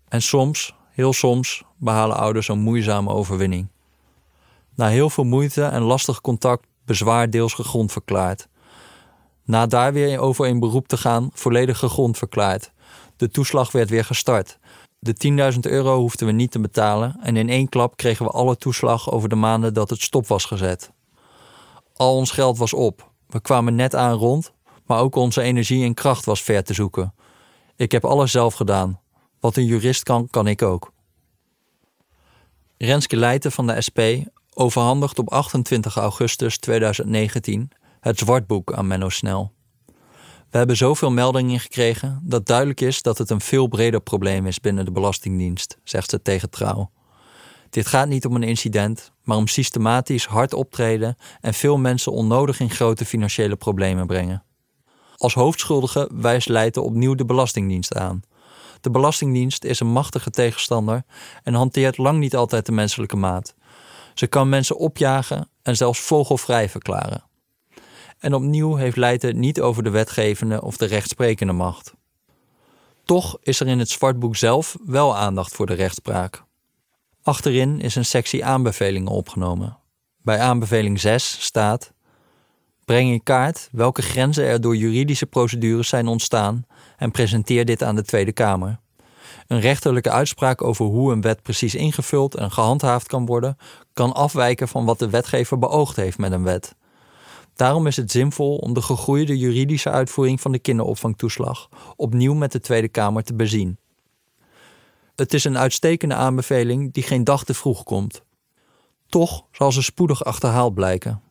En 0.08 0.22
soms, 0.22 0.74
heel 0.90 1.12
soms, 1.12 1.62
behalen 1.76 2.16
ouders 2.16 2.48
een 2.48 2.58
moeizame 2.58 3.10
overwinning. 3.10 3.68
Na 4.74 4.88
heel 4.88 5.10
veel 5.10 5.24
moeite 5.24 5.64
en 5.64 5.82
lastig 5.82 6.20
contact 6.20 6.66
bezwaar 6.84 7.30
deels 7.30 7.54
gegrond 7.54 7.92
verklaard. 7.92 8.48
Na 9.44 9.66
daar 9.66 9.92
weer 9.92 10.18
over 10.18 10.46
in 10.46 10.58
beroep 10.58 10.88
te 10.88 10.96
gaan, 10.96 11.30
volledig 11.32 11.78
gegrond 11.78 12.18
verklaard. 12.18 12.72
De 13.16 13.28
toeslag 13.28 13.72
werd 13.72 13.90
weer 13.90 14.04
gestart. 14.04 14.58
De 14.98 15.52
10.000 15.54 15.58
euro 15.60 15.98
hoefden 15.98 16.26
we 16.26 16.32
niet 16.32 16.50
te 16.50 16.60
betalen 16.60 17.16
en 17.20 17.36
in 17.36 17.48
één 17.48 17.68
klap 17.68 17.96
kregen 17.96 18.26
we 18.26 18.32
alle 18.32 18.56
toeslag 18.56 19.10
over 19.10 19.28
de 19.28 19.34
maanden 19.34 19.74
dat 19.74 19.90
het 19.90 20.00
stop 20.00 20.26
was 20.26 20.44
gezet. 20.44 20.90
Al 21.94 22.16
ons 22.16 22.30
geld 22.30 22.58
was 22.58 22.72
op. 22.72 23.10
We 23.26 23.40
kwamen 23.40 23.74
net 23.74 23.94
aan 23.94 24.12
rond, 24.12 24.52
maar 24.86 25.00
ook 25.00 25.14
onze 25.14 25.42
energie 25.42 25.84
en 25.84 25.94
kracht 25.94 26.24
was 26.24 26.42
ver 26.42 26.64
te 26.64 26.74
zoeken. 26.74 27.14
Ik 27.76 27.92
heb 27.92 28.04
alles 28.04 28.30
zelf 28.30 28.54
gedaan. 28.54 29.00
Wat 29.40 29.56
een 29.56 29.64
jurist 29.64 30.02
kan, 30.02 30.28
kan 30.30 30.46
ik 30.46 30.62
ook. 30.62 30.92
Renske 32.78 33.16
Leijten 33.16 33.52
van 33.52 33.66
de 33.66 33.80
SP 33.86 34.00
overhandigt 34.54 35.18
op 35.18 35.32
28 35.32 35.96
augustus 35.96 36.58
2019 36.58 37.70
het 38.00 38.18
zwartboek 38.18 38.72
aan 38.72 38.86
Menno 38.86 39.08
Snel. 39.08 39.52
We 40.50 40.58
hebben 40.58 40.76
zoveel 40.76 41.10
meldingen 41.10 41.60
gekregen 41.60 42.20
dat 42.22 42.46
duidelijk 42.46 42.80
is 42.80 43.02
dat 43.02 43.18
het 43.18 43.30
een 43.30 43.40
veel 43.40 43.66
breder 43.66 44.00
probleem 44.00 44.46
is 44.46 44.60
binnen 44.60 44.84
de 44.84 44.92
Belastingdienst, 44.92 45.78
zegt 45.84 46.10
ze 46.10 46.22
tegen 46.22 46.50
Trouw. 46.50 46.90
Dit 47.70 47.86
gaat 47.86 48.08
niet 48.08 48.26
om 48.26 48.34
een 48.34 48.42
incident, 48.42 49.12
maar 49.22 49.36
om 49.36 49.46
systematisch 49.46 50.26
hard 50.26 50.54
optreden 50.54 51.16
en 51.40 51.54
veel 51.54 51.78
mensen 51.78 52.12
onnodig 52.12 52.60
in 52.60 52.70
grote 52.70 53.04
financiële 53.04 53.56
problemen 53.56 54.06
brengen. 54.06 54.42
Als 55.16 55.34
hoofdschuldige 55.34 56.10
wijst 56.12 56.48
Leijten 56.48 56.82
opnieuw 56.82 57.14
de 57.14 57.24
Belastingdienst 57.24 57.94
aan. 57.94 58.22
De 58.80 58.90
Belastingdienst 58.90 59.64
is 59.64 59.80
een 59.80 59.92
machtige 59.92 60.30
tegenstander 60.30 61.02
en 61.42 61.54
hanteert 61.54 61.98
lang 61.98 62.18
niet 62.18 62.36
altijd 62.36 62.66
de 62.66 62.72
menselijke 62.72 63.16
maat. 63.16 63.54
Ze 64.14 64.26
kan 64.26 64.48
mensen 64.48 64.76
opjagen 64.76 65.48
en 65.62 65.76
zelfs 65.76 66.00
vogelvrij 66.00 66.68
verklaren. 66.68 67.22
En 68.18 68.34
opnieuw 68.34 68.74
heeft 68.74 68.96
Leijten 68.96 69.38
niet 69.38 69.60
over 69.60 69.82
de 69.82 69.90
wetgevende 69.90 70.62
of 70.62 70.76
de 70.76 70.86
rechtsprekende 70.86 71.52
macht. 71.52 71.94
Toch 73.04 73.38
is 73.42 73.60
er 73.60 73.66
in 73.66 73.78
het 73.78 73.88
zwartboek 73.88 74.36
zelf 74.36 74.76
wel 74.84 75.16
aandacht 75.16 75.54
voor 75.54 75.66
de 75.66 75.74
rechtspraak. 75.74 76.44
Achterin 77.22 77.80
is 77.80 77.94
een 77.94 78.04
sectie 78.04 78.44
aanbevelingen 78.44 79.12
opgenomen. 79.12 79.78
Bij 80.22 80.38
aanbeveling 80.38 81.00
6 81.00 81.36
staat: 81.40 81.92
Breng 82.84 83.10
in 83.10 83.22
kaart 83.22 83.68
welke 83.72 84.02
grenzen 84.02 84.44
er 84.44 84.60
door 84.60 84.76
juridische 84.76 85.26
procedures 85.26 85.88
zijn 85.88 86.06
ontstaan 86.06 86.66
en 86.98 87.10
presenteer 87.10 87.64
dit 87.64 87.82
aan 87.82 87.94
de 87.94 88.02
Tweede 88.02 88.32
Kamer. 88.32 88.78
Een 89.46 89.60
rechterlijke 89.60 90.10
uitspraak 90.10 90.62
over 90.62 90.84
hoe 90.84 91.12
een 91.12 91.20
wet 91.20 91.42
precies 91.42 91.74
ingevuld 91.74 92.34
en 92.34 92.50
gehandhaafd 92.50 93.06
kan 93.06 93.26
worden, 93.26 93.56
kan 93.92 94.14
afwijken 94.14 94.68
van 94.68 94.84
wat 94.84 94.98
de 94.98 95.10
wetgever 95.10 95.58
beoogd 95.58 95.96
heeft 95.96 96.18
met 96.18 96.32
een 96.32 96.42
wet. 96.42 96.74
Daarom 97.54 97.86
is 97.86 97.96
het 97.96 98.10
zinvol 98.10 98.56
om 98.56 98.74
de 98.74 98.82
gegroeide 98.82 99.38
juridische 99.38 99.90
uitvoering 99.90 100.40
van 100.40 100.52
de 100.52 100.58
kinderopvangtoeslag 100.58 101.68
opnieuw 101.96 102.34
met 102.34 102.52
de 102.52 102.60
Tweede 102.60 102.88
Kamer 102.88 103.24
te 103.24 103.34
bezien. 103.34 103.78
Het 105.14 105.34
is 105.34 105.44
een 105.44 105.58
uitstekende 105.58 106.14
aanbeveling 106.14 106.92
die 106.92 107.02
geen 107.02 107.24
dag 107.24 107.44
te 107.44 107.54
vroeg 107.54 107.82
komt. 107.82 108.22
Toch 109.06 109.44
zal 109.52 109.72
ze 109.72 109.82
spoedig 109.82 110.24
achterhaald 110.24 110.74
blijken. 110.74 111.22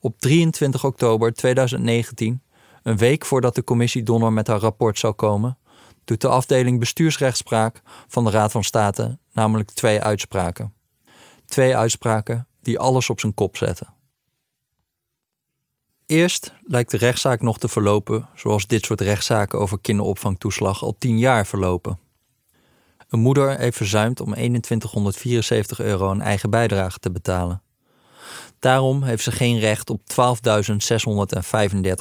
Op 0.00 0.18
23 0.18 0.84
oktober 0.84 1.32
2019, 1.32 2.42
een 2.82 2.96
week 2.96 3.26
voordat 3.26 3.54
de 3.54 3.64
commissie 3.64 4.02
Donner 4.02 4.32
met 4.32 4.46
haar 4.46 4.58
rapport 4.58 4.98
zou 4.98 5.12
komen, 5.12 5.58
doet 6.04 6.20
de 6.20 6.28
afdeling 6.28 6.78
bestuursrechtspraak 6.78 7.82
van 8.08 8.24
de 8.24 8.30
Raad 8.30 8.52
van 8.52 8.64
State 8.64 9.18
namelijk 9.32 9.70
twee 9.70 10.00
uitspraken. 10.00 10.74
Twee 11.46 11.76
uitspraken 11.76 12.46
die 12.62 12.78
alles 12.78 13.10
op 13.10 13.20
zijn 13.20 13.34
kop 13.34 13.56
zetten. 13.56 13.94
Eerst 16.06 16.52
lijkt 16.62 16.90
de 16.90 16.96
rechtszaak 16.96 17.40
nog 17.40 17.58
te 17.58 17.68
verlopen 17.68 18.28
zoals 18.34 18.66
dit 18.66 18.84
soort 18.84 19.00
rechtszaken 19.00 19.58
over 19.58 19.80
kinderopvangtoeslag 19.80 20.82
al 20.82 20.96
tien 20.98 21.18
jaar 21.18 21.46
verlopen. 21.46 21.98
Een 23.08 23.20
moeder 23.20 23.58
heeft 23.58 23.76
verzuimd 23.76 24.20
om 24.20 24.32
2174 24.32 25.80
euro 25.80 26.10
een 26.10 26.20
eigen 26.20 26.50
bijdrage 26.50 26.98
te 26.98 27.10
betalen. 27.10 27.62
Daarom 28.60 29.02
heeft 29.02 29.22
ze 29.22 29.32
geen 29.32 29.58
recht 29.58 29.90
op 29.90 30.00
12.635 30.00 30.16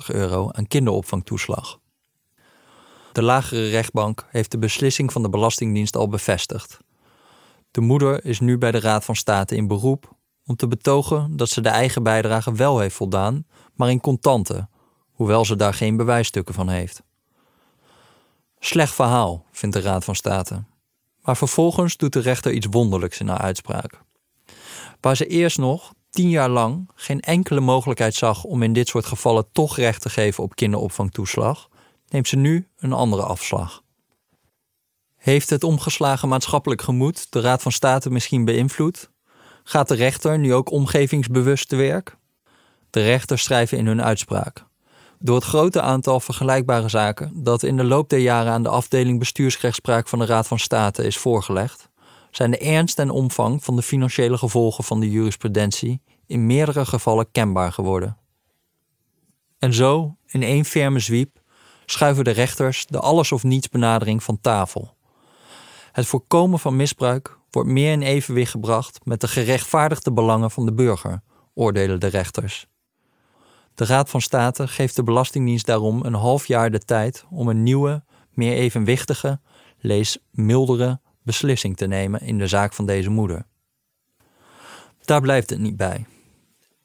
euro 0.08 0.52
aan 0.52 0.68
kinderopvangtoeslag. 0.68 1.80
De 3.12 3.22
lagere 3.22 3.70
rechtbank 3.70 4.26
heeft 4.30 4.52
de 4.52 4.58
beslissing 4.58 5.12
van 5.12 5.22
de 5.22 5.30
Belastingdienst 5.30 5.96
al 5.96 6.08
bevestigd. 6.08 6.80
De 7.72 7.82
moeder 7.82 8.26
is 8.26 8.40
nu 8.40 8.58
bij 8.58 8.72
de 8.72 8.80
Raad 8.80 9.06
van 9.06 9.16
State 9.16 9.56
in 9.56 9.68
beroep 9.68 10.18
om 10.46 10.56
te 10.56 10.68
betogen 10.68 11.38
dat 11.38 11.50
ze 11.50 11.62
de 11.62 11.70
eigen 11.70 12.04
bijdrage 12.04 12.54
wel 12.54 12.80
heeft 12.80 12.96
voldaan, 12.96 13.46
maar 13.74 13.90
in 13.90 14.02
contanten, 14.02 14.70
hoewel 15.12 15.46
ze 15.46 15.56
daar 15.56 15.74
geen 15.74 15.98
bewijsstukken 15.98 16.54
van 16.54 16.70
heeft. 16.70 17.02
Slecht 18.60 18.94
verhaal, 18.94 19.46
vindt 19.52 19.76
de 19.76 19.82
Raad 19.82 20.04
van 20.04 20.16
State. 20.16 20.64
Maar 21.22 21.38
vervolgens 21.38 21.98
doet 21.98 22.14
de 22.14 22.20
rechter 22.20 22.52
iets 22.52 22.68
wonderlijks 22.70 23.20
in 23.20 23.28
haar 23.28 23.42
uitspraak. 23.42 24.02
Waar 25.00 25.16
ze 25.16 25.28
eerst 25.28 25.58
nog, 25.58 25.94
tien 26.10 26.30
jaar 26.30 26.50
lang, 26.50 26.90
geen 26.96 27.20
enkele 27.20 27.60
mogelijkheid 27.60 28.16
zag 28.16 28.44
om 28.44 28.64
in 28.64 28.74
dit 28.74 28.88
soort 28.88 29.06
gevallen 29.06 29.52
toch 29.52 29.78
recht 29.78 30.02
te 30.02 30.10
geven 30.10 30.44
op 30.44 30.56
kinderopvangtoeslag, 30.56 31.70
neemt 32.08 32.28
ze 32.28 32.36
nu 32.36 32.68
een 32.78 32.94
andere 32.94 33.24
afslag. 33.24 33.84
Heeft 35.16 35.50
het 35.50 35.64
omgeslagen 35.64 36.30
maatschappelijk 36.30 36.82
gemoed 36.82 37.32
de 37.32 37.42
Raad 37.42 37.62
van 37.62 37.72
State 37.72 38.10
misschien 38.10 38.46
beïnvloed? 38.46 39.10
Gaat 39.64 39.88
de 39.88 39.96
rechter 39.96 40.40
nu 40.40 40.54
ook 40.54 40.72
omgevingsbewust 40.72 41.70
te 41.70 41.76
werk? 41.76 42.18
De 42.90 43.04
rechters 43.04 43.44
schrijven 43.44 43.78
in 43.78 43.88
hun 43.88 44.04
uitspraak. 44.04 44.66
Door 45.20 45.36
het 45.36 45.46
grote 45.46 45.82
aantal 45.82 46.20
vergelijkbare 46.20 46.90
zaken 46.90 47.44
dat 47.44 47.64
in 47.64 47.78
de 47.78 47.84
loop 47.84 48.10
der 48.10 48.20
jaren 48.20 48.52
aan 48.52 48.64
de 48.64 48.70
afdeling 48.70 49.20
bestuursrechtspraak 49.20 50.08
van 50.08 50.20
de 50.20 50.26
Raad 50.26 50.48
van 50.48 50.60
State 50.60 51.04
is 51.04 51.18
voorgelegd, 51.18 51.89
zijn 52.32 52.52
de 52.52 52.58
ernst 52.58 53.00
en 53.00 53.10
omvang 53.10 53.64
van 53.64 53.76
de 53.76 53.82
financiële 53.82 54.38
gevolgen 54.38 54.84
van 54.84 55.00
de 55.00 55.10
jurisprudentie 55.10 56.02
in 56.28 56.46
meerdere 56.46 56.86
gevallen 56.86 57.32
kenbaar 57.32 57.72
geworden. 57.72 58.18
En 59.60 59.74
zo, 59.74 60.16
in 60.28 60.44
één 60.44 60.66
ferme 60.66 61.00
zwiep, 61.00 61.42
schuiven 61.86 62.24
de 62.24 62.32
rechters 62.32 62.86
de 62.86 63.00
alles 63.00 63.32
of 63.32 63.44
niets 63.44 63.70
benadering 63.70 64.24
van 64.24 64.42
tafel. 64.42 64.98
Het 65.92 66.06
voorkomen 66.06 66.60
van 66.60 66.76
misbruik 66.76 67.38
wordt 67.50 67.70
meer 67.70 67.92
in 67.92 68.02
evenwicht 68.02 68.52
gebracht 68.52 69.00
met 69.06 69.22
de 69.22 69.28
gerechtvaardigde 69.28 70.12
belangen 70.12 70.52
van 70.52 70.66
de 70.66 70.74
burger, 70.74 71.22
oordelen 71.54 72.00
de 72.00 72.08
rechters. 72.08 72.68
De 73.76 73.86
Raad 73.86 74.10
van 74.10 74.22
State 74.22 74.68
geeft 74.68 74.96
de 74.96 75.04
Belastingdienst 75.04 75.66
daarom 75.66 76.04
een 76.04 76.14
half 76.14 76.48
jaar 76.48 76.72
de 76.72 76.80
tijd 76.80 77.26
om 77.30 77.48
een 77.48 77.64
nieuwe, 77.64 78.04
meer 78.34 78.54
evenwichtige, 78.54 79.40
lees 79.78 80.18
mildere 80.32 81.00
beslissing 81.30 81.78
te 81.78 81.88
nemen 81.88 82.22
in 82.22 82.38
de 82.38 82.48
zaak 82.48 82.74
van 82.74 82.86
deze 82.86 83.10
moeder. 83.10 83.46
Daar 85.02 85.22
blijft 85.22 85.50
het 85.50 85.60
niet 85.60 85.78
bij. 85.78 86.06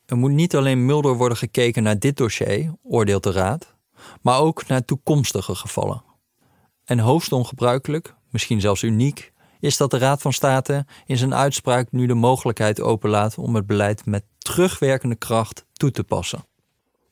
Er 0.06 0.16
moet 0.16 0.30
niet 0.30 0.56
alleen 0.56 0.86
milder 0.86 1.14
worden 1.14 1.38
gekeken 1.38 1.82
naar 1.82 1.98
dit 1.98 2.16
dossier, 2.16 2.74
oordeelt 2.82 3.22
de 3.22 3.32
Raad, 3.32 3.74
maar 4.22 4.38
ook 4.38 4.66
naar 4.66 4.84
toekomstige 4.84 5.54
gevallen. 5.54 6.04
En 6.84 6.98
hoogst 6.98 7.32
ongebruikelijk, 7.32 8.14
misschien 8.30 8.60
zelfs 8.60 8.82
uniek, 8.82 9.32
is 9.60 9.76
dat 9.76 9.90
de 9.90 9.98
Raad 9.98 10.22
van 10.22 10.32
State 10.32 10.86
in 11.06 11.16
zijn 11.16 11.34
uitspraak 11.34 11.92
nu 11.92 12.06
de 12.06 12.14
mogelijkheid 12.14 12.80
openlaat 12.80 13.38
om 13.38 13.54
het 13.54 13.66
beleid 13.66 14.06
met 14.06 14.24
terugwerkende 14.38 15.16
kracht 15.16 15.66
toe 15.72 15.90
te 15.90 16.04
passen. 16.04 16.44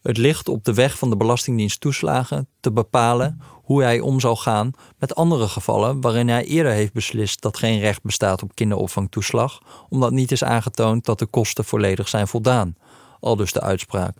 Het 0.02 0.16
ligt 0.16 0.48
op 0.48 0.64
de 0.64 0.74
weg 0.74 0.98
van 0.98 1.10
de 1.10 1.16
Belastingdienst 1.16 1.80
toeslagen 1.80 2.48
te 2.60 2.72
bepalen 2.72 3.40
hoe 3.62 3.82
hij 3.82 4.00
om 4.00 4.20
zal 4.20 4.36
gaan 4.36 4.70
met 4.98 5.14
andere 5.14 5.48
gevallen 5.48 6.00
waarin 6.00 6.28
hij 6.28 6.44
eerder 6.44 6.72
heeft 6.72 6.92
beslist 6.92 7.40
dat 7.40 7.58
geen 7.58 7.80
recht 7.80 8.02
bestaat 8.02 8.42
op 8.42 8.54
kinderopvangtoeslag, 8.54 9.60
omdat 9.88 10.10
niet 10.10 10.32
is 10.32 10.44
aangetoond 10.44 11.04
dat 11.04 11.18
de 11.18 11.26
kosten 11.26 11.64
volledig 11.64 12.08
zijn 12.08 12.28
voldaan, 12.28 12.76
al 13.20 13.36
dus 13.36 13.52
de 13.52 13.60
uitspraak. 13.60 14.16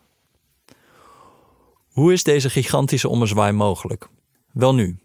Hoe 1.93 2.13
is 2.13 2.23
deze 2.23 2.51
gigantische 2.51 3.09
ommezwaai 3.09 3.53
mogelijk? 3.53 4.09
Wel 4.53 4.75
nu, 4.75 4.99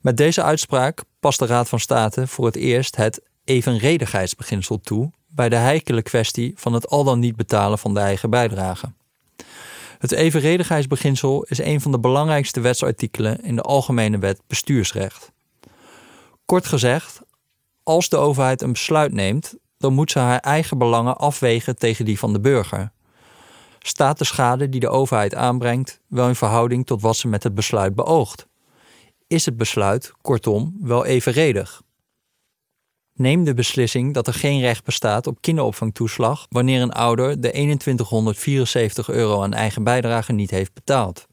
met 0.00 0.16
deze 0.16 0.42
uitspraak 0.42 1.04
past 1.20 1.38
de 1.38 1.46
Raad 1.46 1.68
van 1.68 1.80
State 1.80 2.26
voor 2.26 2.46
het 2.46 2.56
eerst 2.56 2.96
het 2.96 3.22
evenredigheidsbeginsel 3.44 4.80
toe 4.80 5.10
bij 5.28 5.48
de 5.48 5.56
heikele 5.56 6.02
kwestie 6.02 6.52
van 6.56 6.72
het 6.72 6.88
al 6.88 7.04
dan 7.04 7.18
niet 7.18 7.36
betalen 7.36 7.78
van 7.78 7.94
de 7.94 8.00
eigen 8.00 8.30
bijdrage. 8.30 8.92
Het 10.04 10.12
evenredigheidsbeginsel 10.12 11.42
is 11.42 11.58
een 11.58 11.80
van 11.80 11.92
de 11.92 12.00
belangrijkste 12.00 12.60
wetsartikelen 12.60 13.40
in 13.42 13.56
de 13.56 13.62
Algemene 13.62 14.18
Wet 14.18 14.40
Bestuursrecht. 14.46 15.32
Kort 16.44 16.66
gezegd, 16.66 17.20
als 17.82 18.08
de 18.08 18.16
overheid 18.16 18.62
een 18.62 18.72
besluit 18.72 19.12
neemt, 19.12 19.54
dan 19.78 19.92
moet 19.92 20.10
ze 20.10 20.18
haar 20.18 20.38
eigen 20.38 20.78
belangen 20.78 21.16
afwegen 21.16 21.76
tegen 21.76 22.04
die 22.04 22.18
van 22.18 22.32
de 22.32 22.40
burger. 22.40 22.92
Staat 23.78 24.18
de 24.18 24.24
schade 24.24 24.68
die 24.68 24.80
de 24.80 24.88
overheid 24.88 25.34
aanbrengt 25.34 26.00
wel 26.06 26.28
in 26.28 26.34
verhouding 26.34 26.86
tot 26.86 27.00
wat 27.00 27.16
ze 27.16 27.28
met 27.28 27.42
het 27.42 27.54
besluit 27.54 27.94
beoogt? 27.94 28.46
Is 29.26 29.46
het 29.46 29.56
besluit, 29.56 30.12
kortom, 30.22 30.76
wel 30.80 31.04
evenredig? 31.04 31.82
Neem 33.16 33.44
de 33.44 33.54
beslissing 33.54 34.14
dat 34.14 34.26
er 34.26 34.34
geen 34.34 34.60
recht 34.60 34.84
bestaat 34.84 35.26
op 35.26 35.40
kinderopvangtoeslag 35.40 36.46
wanneer 36.48 36.82
een 36.82 36.92
ouder 36.92 37.40
de 37.40 37.50
2174 37.50 39.08
euro 39.08 39.42
aan 39.42 39.52
eigen 39.52 39.84
bijdrage 39.84 40.32
niet 40.32 40.50
heeft 40.50 40.74
betaald. 40.74 41.26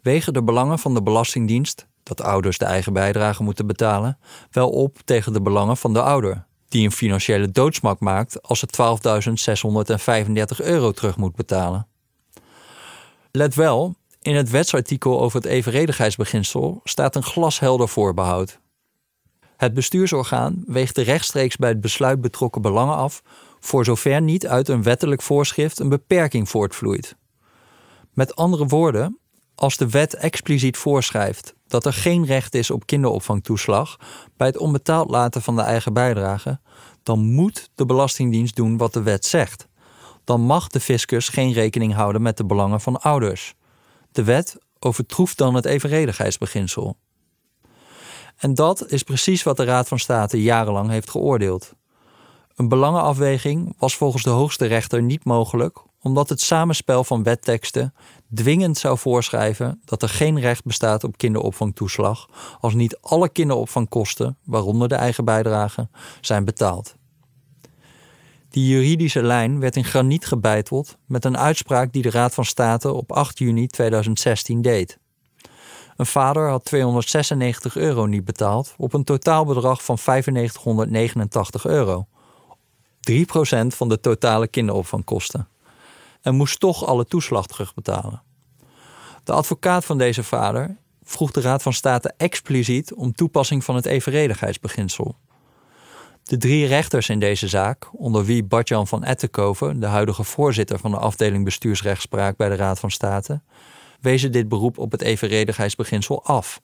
Wegen 0.00 0.32
de 0.32 0.42
belangen 0.42 0.78
van 0.78 0.94
de 0.94 1.02
Belastingdienst, 1.02 1.86
dat 2.02 2.22
ouders 2.22 2.58
de 2.58 2.64
eigen 2.64 2.92
bijdrage 2.92 3.42
moeten 3.42 3.66
betalen, 3.66 4.18
wel 4.50 4.70
op 4.70 4.98
tegen 5.04 5.32
de 5.32 5.42
belangen 5.42 5.76
van 5.76 5.92
de 5.92 6.02
ouder, 6.02 6.46
die 6.68 6.84
een 6.84 6.92
financiële 6.92 7.50
doodsmak 7.50 8.00
maakt 8.00 8.42
als 8.42 8.60
het 8.60 8.78
12.635 10.58 10.64
euro 10.66 10.92
terug 10.92 11.16
moet 11.16 11.34
betalen. 11.34 11.86
Let 13.30 13.54
wel, 13.54 13.94
in 14.22 14.36
het 14.36 14.50
wetsartikel 14.50 15.20
over 15.20 15.40
het 15.40 15.50
evenredigheidsbeginsel 15.50 16.80
staat 16.84 17.16
een 17.16 17.22
glashelder 17.22 17.88
voorbehoud. 17.88 18.60
Het 19.62 19.74
bestuursorgaan 19.74 20.62
weegt 20.66 20.98
rechtstreeks 20.98 21.56
bij 21.56 21.68
het 21.68 21.80
besluit 21.80 22.20
betrokken 22.20 22.62
belangen 22.62 22.96
af, 22.96 23.22
voor 23.60 23.84
zover 23.84 24.22
niet 24.22 24.46
uit 24.46 24.68
een 24.68 24.82
wettelijk 24.82 25.22
voorschrift 25.22 25.78
een 25.78 25.88
beperking 25.88 26.48
voortvloeit. 26.48 27.16
Met 28.12 28.36
andere 28.36 28.66
woorden, 28.66 29.18
als 29.54 29.76
de 29.76 29.88
wet 29.88 30.14
expliciet 30.14 30.76
voorschrijft 30.76 31.54
dat 31.66 31.86
er 31.86 31.92
geen 31.92 32.24
recht 32.24 32.54
is 32.54 32.70
op 32.70 32.86
kinderopvangtoeslag 32.86 33.96
bij 34.36 34.46
het 34.46 34.58
onbetaald 34.58 35.10
laten 35.10 35.42
van 35.42 35.56
de 35.56 35.62
eigen 35.62 35.92
bijdrage, 35.92 36.60
dan 37.02 37.20
moet 37.20 37.70
de 37.74 37.86
Belastingdienst 37.86 38.56
doen 38.56 38.76
wat 38.76 38.92
de 38.92 39.02
wet 39.02 39.24
zegt. 39.24 39.68
Dan 40.24 40.40
mag 40.40 40.68
de 40.68 40.80
fiscus 40.80 41.28
geen 41.28 41.52
rekening 41.52 41.94
houden 41.94 42.22
met 42.22 42.36
de 42.36 42.44
belangen 42.44 42.80
van 42.80 43.00
ouders. 43.00 43.54
De 44.12 44.24
wet 44.24 44.56
overtroeft 44.78 45.38
dan 45.38 45.54
het 45.54 45.64
evenredigheidsbeginsel. 45.64 46.96
En 48.42 48.54
dat 48.54 48.90
is 48.90 49.02
precies 49.02 49.42
wat 49.42 49.56
de 49.56 49.64
Raad 49.64 49.88
van 49.88 49.98
State 49.98 50.42
jarenlang 50.42 50.90
heeft 50.90 51.10
geoordeeld. 51.10 51.72
Een 52.56 52.68
belangenafweging 52.68 53.74
was 53.78 53.96
volgens 53.96 54.22
de 54.22 54.30
hoogste 54.30 54.66
rechter 54.66 55.02
niet 55.02 55.24
mogelijk 55.24 55.82
omdat 56.00 56.28
het 56.28 56.40
samenspel 56.40 57.04
van 57.04 57.22
wetteksten 57.22 57.94
dwingend 58.34 58.78
zou 58.78 58.98
voorschrijven 58.98 59.80
dat 59.84 60.02
er 60.02 60.08
geen 60.08 60.40
recht 60.40 60.64
bestaat 60.64 61.04
op 61.04 61.16
kinderopvangtoeslag 61.16 62.28
als 62.60 62.74
niet 62.74 62.98
alle 63.00 63.28
kinderopvangkosten, 63.28 64.36
waaronder 64.44 64.88
de 64.88 64.94
eigen 64.94 65.24
bijdrage, 65.24 65.88
zijn 66.20 66.44
betaald. 66.44 66.94
Die 68.48 68.68
juridische 68.68 69.22
lijn 69.22 69.60
werd 69.60 69.76
in 69.76 69.84
graniet 69.84 70.26
gebeiteld 70.26 70.96
met 71.06 71.24
een 71.24 71.38
uitspraak 71.38 71.92
die 71.92 72.02
de 72.02 72.10
Raad 72.10 72.34
van 72.34 72.44
State 72.44 72.92
op 72.92 73.12
8 73.12 73.38
juni 73.38 73.66
2016 73.66 74.62
deed. 74.62 74.98
Een 76.02 76.08
vader 76.08 76.48
had 76.48 76.64
296 76.64 77.76
euro 77.76 78.06
niet 78.06 78.24
betaald 78.24 78.74
op 78.76 78.92
een 78.92 79.04
totaalbedrag 79.04 79.84
van 79.84 79.98
9589 80.04 81.66
euro. 81.66 82.06
3% 83.10 83.66
van 83.66 83.88
de 83.88 84.00
totale 84.00 84.48
kinderopvangkosten. 84.48 85.48
En 86.22 86.34
moest 86.34 86.60
toch 86.60 86.86
alle 86.86 87.04
toeslag 87.04 87.46
terugbetalen. 87.46 88.22
De 89.24 89.32
advocaat 89.32 89.84
van 89.84 89.98
deze 89.98 90.22
vader 90.22 90.76
vroeg 91.04 91.30
de 91.30 91.40
Raad 91.40 91.62
van 91.62 91.72
State 91.72 92.14
expliciet 92.16 92.94
om 92.94 93.12
toepassing 93.12 93.64
van 93.64 93.74
het 93.74 93.86
evenredigheidsbeginsel. 93.86 95.16
De 96.22 96.36
drie 96.36 96.66
rechters 96.66 97.08
in 97.08 97.18
deze 97.18 97.48
zaak, 97.48 97.88
onder 97.92 98.24
wie 98.24 98.44
Bartjan 98.44 98.86
van 98.86 99.04
Ettenkoven, 99.04 99.80
de 99.80 99.86
huidige 99.86 100.24
voorzitter 100.24 100.78
van 100.78 100.90
de 100.90 100.98
afdeling 100.98 101.44
bestuursrechtspraak 101.44 102.36
bij 102.36 102.48
de 102.48 102.56
Raad 102.56 102.80
van 102.80 102.90
State, 102.90 103.40
wezen 104.02 104.32
dit 104.32 104.48
beroep 104.48 104.78
op 104.78 104.92
het 104.92 105.02
evenredigheidsbeginsel 105.02 106.24
af. 106.24 106.60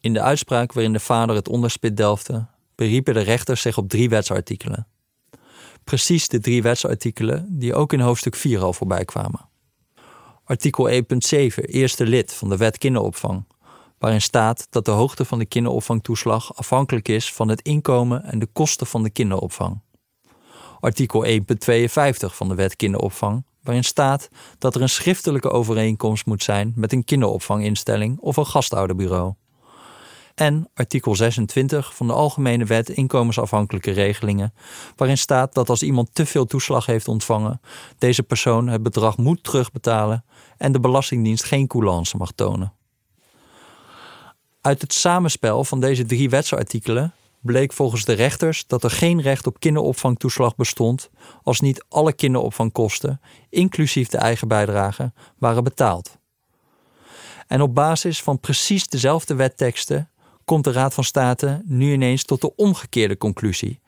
In 0.00 0.12
de 0.12 0.20
uitspraak 0.20 0.72
waarin 0.72 0.92
de 0.92 1.00
vader 1.00 1.34
het 1.36 1.48
onderspit 1.48 1.96
delfde, 1.96 2.46
beriepen 2.74 3.14
de 3.14 3.20
rechters 3.20 3.62
zich 3.62 3.78
op 3.78 3.88
drie 3.88 4.08
wetsartikelen. 4.08 4.86
Precies 5.84 6.28
de 6.28 6.40
drie 6.40 6.62
wetsartikelen 6.62 7.46
die 7.50 7.74
ook 7.74 7.92
in 7.92 8.00
hoofdstuk 8.00 8.36
4 8.36 8.60
al 8.60 8.72
voorbij 8.72 9.04
kwamen. 9.04 9.48
Artikel 10.44 10.90
1.7, 10.90 10.98
eerste 11.64 12.06
lid 12.06 12.34
van 12.34 12.48
de 12.48 12.56
wet 12.56 12.78
kinderopvang, 12.78 13.44
waarin 13.98 14.20
staat 14.20 14.66
dat 14.70 14.84
de 14.84 14.90
hoogte 14.90 15.24
van 15.24 15.38
de 15.38 15.46
kinderopvangtoeslag 15.46 16.56
afhankelijk 16.56 17.08
is 17.08 17.32
van 17.32 17.48
het 17.48 17.62
inkomen 17.62 18.24
en 18.24 18.38
de 18.38 18.46
kosten 18.46 18.86
van 18.86 19.02
de 19.02 19.10
kinderopvang. 19.10 19.80
Artikel 20.80 21.26
1.52 21.26 21.30
van 22.18 22.48
de 22.48 22.54
wet 22.54 22.76
kinderopvang, 22.76 23.44
waarin 23.68 23.86
staat 23.86 24.28
dat 24.58 24.74
er 24.74 24.82
een 24.82 24.88
schriftelijke 24.88 25.50
overeenkomst 25.50 26.26
moet 26.26 26.42
zijn 26.42 26.72
met 26.76 26.92
een 26.92 27.04
kinderopvanginstelling 27.04 28.18
of 28.20 28.36
een 28.36 28.46
gastouderbureau. 28.46 29.34
En 30.34 30.68
artikel 30.74 31.16
26 31.16 31.94
van 31.96 32.06
de 32.06 32.12
Algemene 32.12 32.64
Wet 32.64 32.88
Inkomensafhankelijke 32.88 33.90
Regelingen, 33.90 34.54
waarin 34.96 35.18
staat 35.18 35.54
dat 35.54 35.68
als 35.68 35.82
iemand 35.82 36.14
te 36.14 36.26
veel 36.26 36.46
toeslag 36.46 36.86
heeft 36.86 37.08
ontvangen, 37.08 37.60
deze 37.98 38.22
persoon 38.22 38.68
het 38.68 38.82
bedrag 38.82 39.16
moet 39.16 39.44
terugbetalen 39.44 40.24
en 40.56 40.72
de 40.72 40.80
Belastingdienst 40.80 41.44
geen 41.44 41.66
coulance 41.66 42.16
mag 42.16 42.32
tonen. 42.32 42.72
Uit 44.60 44.80
het 44.80 44.92
samenspel 44.92 45.64
van 45.64 45.80
deze 45.80 46.04
drie 46.04 46.30
wetsartikelen 46.30 47.12
bleek 47.48 47.72
volgens 47.72 48.04
de 48.04 48.12
rechters 48.12 48.66
dat 48.66 48.84
er 48.84 48.90
geen 48.90 49.20
recht 49.20 49.46
op 49.46 49.60
kinderopvangtoeslag 49.60 50.56
bestond 50.56 51.10
als 51.42 51.60
niet 51.60 51.84
alle 51.88 52.12
kinderopvangkosten, 52.12 53.20
inclusief 53.50 54.08
de 54.08 54.18
eigen 54.18 54.48
bijdrage, 54.48 55.12
waren 55.38 55.64
betaald. 55.64 56.18
En 57.46 57.60
op 57.60 57.74
basis 57.74 58.22
van 58.22 58.40
precies 58.40 58.88
dezelfde 58.88 59.34
wetteksten 59.34 60.10
komt 60.44 60.64
de 60.64 60.72
Raad 60.72 60.94
van 60.94 61.04
State 61.04 61.62
nu 61.64 61.92
ineens 61.92 62.24
tot 62.24 62.40
de 62.40 62.54
omgekeerde 62.56 63.16
conclusie. 63.16 63.80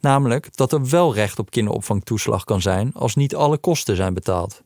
Namelijk 0.00 0.56
dat 0.56 0.72
er 0.72 0.88
wel 0.88 1.14
recht 1.14 1.38
op 1.38 1.50
kinderopvangtoeslag 1.50 2.44
kan 2.44 2.60
zijn 2.60 2.94
als 2.94 3.14
niet 3.14 3.34
alle 3.34 3.58
kosten 3.58 3.96
zijn 3.96 4.14
betaald. 4.14 4.62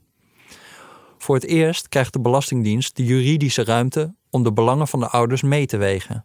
Voor 1.19 1.35
het 1.35 1.45
eerst 1.45 1.89
krijgt 1.89 2.13
de 2.13 2.21
Belastingdienst 2.21 2.97
de 2.97 3.05
juridische 3.05 3.65
ruimte 3.65 4.15
om 4.31 4.43
de 4.43 4.53
belangen 4.53 4.89
van 4.89 5.01
de 5.01 5.09
ouders 5.09 5.43
mee 5.43 5.67
te 5.67 5.77
wegen. 5.77 6.25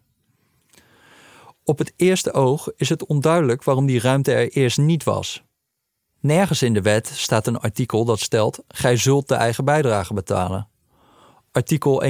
Op 1.68 1.78
het 1.78 1.94
eerste 1.96 2.34
oog 2.34 2.70
is 2.76 2.90
het 2.90 3.06
onduidelijk 3.06 3.64
waarom 3.64 3.86
die 3.86 4.00
ruimte 4.00 4.34
er 4.34 4.52
eerst 4.52 4.78
niet 4.78 5.04
was. 5.04 5.44
Nergens 6.20 6.62
in 6.62 6.74
de 6.74 6.82
wet 6.82 7.08
staat 7.08 7.48
een 7.48 7.60
artikel 7.60 8.06
dat 8.06 8.20
stelt: 8.20 8.64
gij 8.68 8.98
zult 8.98 9.28
de 9.28 9.36
eigen 9.36 9.66
bijdrage 9.66 10.14
betalen. 10.14 10.68
Artikel 11.52 12.04
1.7 12.04 12.10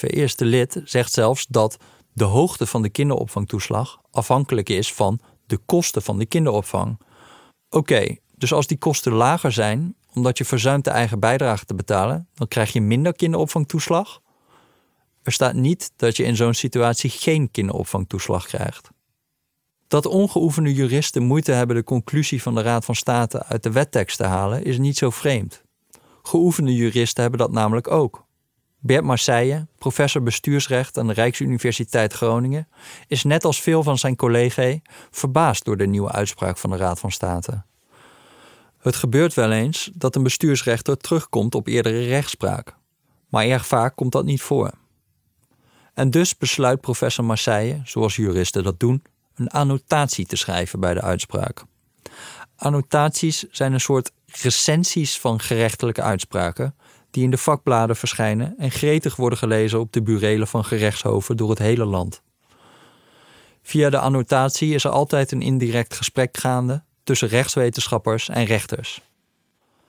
eerste 0.00 0.44
lid 0.44 0.80
zegt 0.84 1.12
zelfs 1.12 1.46
dat 1.46 1.76
de 2.12 2.24
hoogte 2.24 2.66
van 2.66 2.82
de 2.82 2.88
kinderopvangtoeslag 2.88 4.00
afhankelijk 4.10 4.68
is 4.68 4.92
van 4.92 5.20
de 5.46 5.56
kosten 5.56 6.02
van 6.02 6.18
de 6.18 6.26
kinderopvang. 6.26 7.00
Oké, 7.70 8.16
dus 8.36 8.52
als 8.52 8.66
die 8.66 8.78
kosten 8.78 9.12
lager 9.12 9.52
zijn, 9.52 9.96
omdat 10.14 10.38
je 10.38 10.44
verzuimt 10.44 10.84
de 10.84 10.90
eigen 10.90 11.20
bijdrage 11.20 11.64
te 11.64 11.74
betalen, 11.74 12.28
dan 12.34 12.48
krijg 12.48 12.72
je 12.72 12.80
minder 12.80 13.14
kinderopvangtoeslag. 13.14 14.20
Er 15.22 15.32
staat 15.32 15.54
niet 15.54 15.92
dat 15.96 16.16
je 16.16 16.24
in 16.24 16.36
zo'n 16.36 16.54
situatie 16.54 17.10
geen 17.10 17.50
kinderopvangtoeslag 17.50 18.46
krijgt. 18.46 18.90
Dat 19.88 20.06
ongeoefende 20.06 20.74
juristen 20.74 21.22
moeite 21.22 21.52
hebben 21.52 21.76
de 21.76 21.84
conclusie 21.84 22.42
van 22.42 22.54
de 22.54 22.62
Raad 22.62 22.84
van 22.84 22.94
State 22.94 23.44
uit 23.44 23.62
de 23.62 23.72
wettekst 23.72 24.16
te 24.16 24.24
halen, 24.24 24.64
is 24.64 24.78
niet 24.78 24.96
zo 24.96 25.10
vreemd. 25.10 25.62
Geoefende 26.22 26.74
juristen 26.74 27.22
hebben 27.22 27.40
dat 27.40 27.52
namelijk 27.52 27.90
ook. 27.90 28.26
Bert 28.78 29.04
Marseille, 29.04 29.66
professor 29.78 30.22
bestuursrecht 30.22 30.98
aan 30.98 31.06
de 31.06 31.12
Rijksuniversiteit 31.12 32.12
Groningen, 32.12 32.68
is 33.06 33.24
net 33.24 33.44
als 33.44 33.60
veel 33.60 33.82
van 33.82 33.98
zijn 33.98 34.16
collega's 34.16 34.78
verbaasd 35.10 35.64
door 35.64 35.76
de 35.76 35.86
nieuwe 35.86 36.12
uitspraak 36.12 36.58
van 36.58 36.70
de 36.70 36.76
Raad 36.76 36.98
van 36.98 37.10
State. 37.10 37.62
Het 38.78 38.96
gebeurt 38.96 39.34
wel 39.34 39.52
eens 39.52 39.90
dat 39.94 40.16
een 40.16 40.22
bestuursrechter 40.22 40.96
terugkomt 40.96 41.54
op 41.54 41.66
eerdere 41.66 42.04
rechtspraak, 42.04 42.76
maar 43.28 43.44
erg 43.44 43.66
vaak 43.66 43.96
komt 43.96 44.12
dat 44.12 44.24
niet 44.24 44.42
voor. 44.42 44.70
En 45.94 46.10
dus 46.10 46.36
besluit 46.36 46.80
professor 46.80 47.24
Marseille, 47.24 47.80
zoals 47.84 48.16
juristen 48.16 48.62
dat 48.62 48.80
doen, 48.80 49.02
een 49.34 49.48
annotatie 49.48 50.26
te 50.26 50.36
schrijven 50.36 50.80
bij 50.80 50.94
de 50.94 51.02
uitspraak. 51.02 51.62
Annotaties 52.56 53.44
zijn 53.50 53.72
een 53.72 53.80
soort 53.80 54.12
recensies 54.26 55.18
van 55.18 55.40
gerechtelijke 55.40 56.02
uitspraken 56.02 56.74
die 57.10 57.24
in 57.24 57.30
de 57.30 57.38
vakbladen 57.38 57.96
verschijnen 57.96 58.54
en 58.58 58.70
gretig 58.70 59.16
worden 59.16 59.38
gelezen 59.38 59.80
op 59.80 59.92
de 59.92 60.02
burelen 60.02 60.46
van 60.46 60.64
gerechtshoven 60.64 61.36
door 61.36 61.50
het 61.50 61.58
hele 61.58 61.84
land. 61.84 62.22
Via 63.62 63.90
de 63.90 63.98
annotatie 63.98 64.74
is 64.74 64.84
er 64.84 64.90
altijd 64.90 65.32
een 65.32 65.42
indirect 65.42 65.94
gesprek 65.94 66.36
gaande 66.36 66.82
tussen 67.04 67.28
rechtswetenschappers 67.28 68.28
en 68.28 68.44
rechters. 68.44 69.00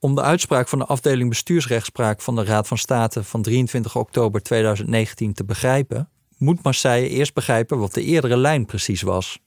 Om 0.04 0.16
de 0.16 0.22
uitspraak 0.22 0.68
van 0.68 0.80
de 0.80 0.86
afdeling 0.86 1.30
bestuursrechtspraak 1.30 2.22
van 2.22 2.36
de 2.36 2.44
Raad 2.44 2.68
van 2.68 2.78
State 2.78 3.24
van 3.24 3.42
23 3.42 3.96
oktober 3.96 4.42
2019 4.42 5.34
te 5.34 5.44
begrijpen, 5.44 6.10
moet 6.38 6.64
Marseille 6.64 7.10
eerst 7.10 7.34
begrijpen 7.34 7.80
wat 7.80 7.94
de 7.94 8.04
eerdere 8.04 8.38
lijn 8.38 8.66
precies 8.66 9.02
was. 9.02 9.40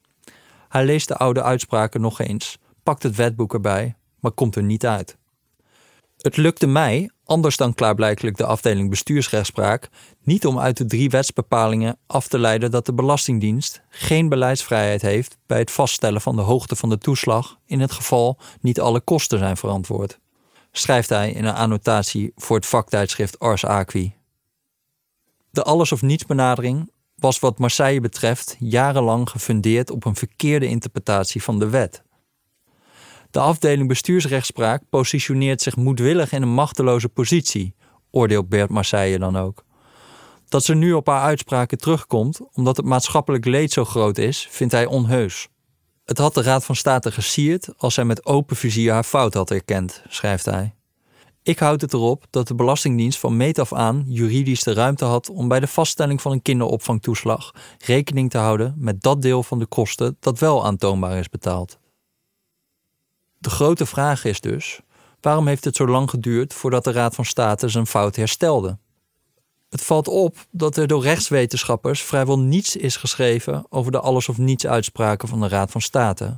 Hij 0.69 0.85
leest 0.85 1.07
de 1.07 1.15
oude 1.15 1.43
uitspraken 1.43 2.01
nog 2.01 2.19
eens, 2.19 2.57
pakt 2.83 3.03
het 3.03 3.15
wetboek 3.15 3.53
erbij, 3.53 3.95
maar 4.19 4.31
komt 4.31 4.55
er 4.55 4.63
niet 4.63 4.85
uit. 4.85 5.17
Het 6.17 6.37
lukte 6.37 6.67
mij, 6.67 7.09
anders 7.23 7.57
dan 7.57 7.73
klaarblijkelijk 7.73 8.37
de 8.37 8.45
afdeling 8.45 8.89
bestuursrechtspraak, 8.89 9.89
niet 10.23 10.45
om 10.45 10.59
uit 10.59 10.77
de 10.77 10.85
drie 10.85 11.09
wetsbepalingen 11.09 11.97
af 12.07 12.27
te 12.27 12.39
leiden 12.39 12.71
dat 12.71 12.85
de 12.85 12.93
Belastingdienst 12.93 13.81
geen 13.89 14.29
beleidsvrijheid 14.29 15.01
heeft 15.01 15.37
bij 15.45 15.59
het 15.59 15.71
vaststellen 15.71 16.21
van 16.21 16.35
de 16.35 16.41
hoogte 16.41 16.75
van 16.75 16.89
de 16.89 16.97
toeslag 16.97 17.57
in 17.65 17.79
het 17.79 17.91
geval 17.91 18.37
niet 18.61 18.79
alle 18.79 19.01
kosten 19.01 19.39
zijn 19.39 19.57
verantwoord, 19.57 20.19
schrijft 20.77 21.09
hij 21.09 21.31
in 21.31 21.45
een 21.45 21.53
annotatie 21.53 22.31
voor 22.35 22.55
het 22.55 22.65
vaktijdschrift 22.65 23.39
Ars 23.39 23.65
Aqui. 23.65 24.13
De 25.49 25.63
alles 25.63 25.91
of 25.91 26.01
niets 26.01 26.25
benadering 26.25 26.91
was 27.15 27.39
wat 27.39 27.59
Marseille 27.59 28.01
betreft 28.01 28.55
jarenlang 28.59 29.29
gefundeerd 29.29 29.89
op 29.89 30.05
een 30.05 30.15
verkeerde 30.15 30.67
interpretatie 30.67 31.43
van 31.43 31.59
de 31.59 31.69
wet. 31.69 32.03
De 33.31 33.39
afdeling 33.39 33.87
bestuursrechtspraak 33.87 34.83
positioneert 34.89 35.61
zich 35.61 35.75
moedwillig 35.75 36.31
in 36.31 36.41
een 36.41 36.53
machteloze 36.53 37.09
positie, 37.09 37.75
oordeelt 38.11 38.49
Bert 38.49 38.69
Marseille 38.69 39.19
dan 39.19 39.37
ook. 39.37 39.63
Dat 40.47 40.63
ze 40.63 40.75
nu 40.75 40.93
op 40.93 41.07
haar 41.07 41.21
uitspraken 41.21 41.77
terugkomt 41.77 42.39
omdat 42.53 42.77
het 42.77 42.85
maatschappelijk 42.85 43.45
leed 43.45 43.71
zo 43.71 43.85
groot 43.85 44.17
is, 44.17 44.47
vindt 44.51 44.73
hij 44.73 44.85
onheus. 44.85 45.47
Het 46.05 46.17
had 46.17 46.33
de 46.33 46.41
Raad 46.41 46.65
van 46.65 46.75
State 46.75 47.11
gesierd 47.11 47.69
als 47.77 47.93
zij 47.93 48.05
met 48.05 48.25
open 48.25 48.55
vizier 48.55 48.91
haar 48.93 49.03
fout 49.03 49.33
had 49.33 49.51
erkend, 49.51 50.03
schrijft 50.07 50.45
hij. 50.45 50.75
Ik 51.43 51.59
houd 51.59 51.81
het 51.81 51.93
erop 51.93 52.25
dat 52.29 52.47
de 52.47 52.55
Belastingdienst 52.55 53.19
van 53.19 53.37
meet 53.37 53.59
af 53.59 53.73
aan 53.73 54.03
juridisch 54.07 54.63
de 54.63 54.73
ruimte 54.73 55.05
had 55.05 55.29
om 55.29 55.47
bij 55.47 55.59
de 55.59 55.67
vaststelling 55.67 56.21
van 56.21 56.31
een 56.31 56.41
kinderopvangtoeslag 56.41 57.51
rekening 57.77 58.29
te 58.29 58.37
houden 58.37 58.73
met 58.77 59.01
dat 59.01 59.21
deel 59.21 59.43
van 59.43 59.59
de 59.59 59.65
kosten 59.65 60.17
dat 60.19 60.39
wel 60.39 60.65
aantoonbaar 60.65 61.17
is 61.17 61.29
betaald. 61.29 61.79
De 63.37 63.49
grote 63.49 63.85
vraag 63.85 64.25
is 64.25 64.41
dus: 64.41 64.81
waarom 65.21 65.47
heeft 65.47 65.65
het 65.65 65.75
zo 65.75 65.87
lang 65.87 66.09
geduurd 66.09 66.53
voordat 66.53 66.83
de 66.83 66.91
Raad 66.91 67.15
van 67.15 67.25
State 67.25 67.69
zijn 67.69 67.87
fout 67.87 68.15
herstelde? 68.15 68.77
Het 69.75 69.83
valt 69.83 70.07
op 70.07 70.45
dat 70.51 70.77
er 70.77 70.87
door 70.87 71.03
rechtswetenschappers 71.03 72.01
vrijwel 72.01 72.39
niets 72.39 72.75
is 72.75 72.95
geschreven 72.95 73.65
over 73.69 73.91
de 73.91 73.99
alles 73.99 74.29
of 74.29 74.37
niets 74.37 74.67
uitspraken 74.67 75.27
van 75.27 75.39
de 75.39 75.47
Raad 75.47 75.71
van 75.71 75.81
State. 75.81 76.37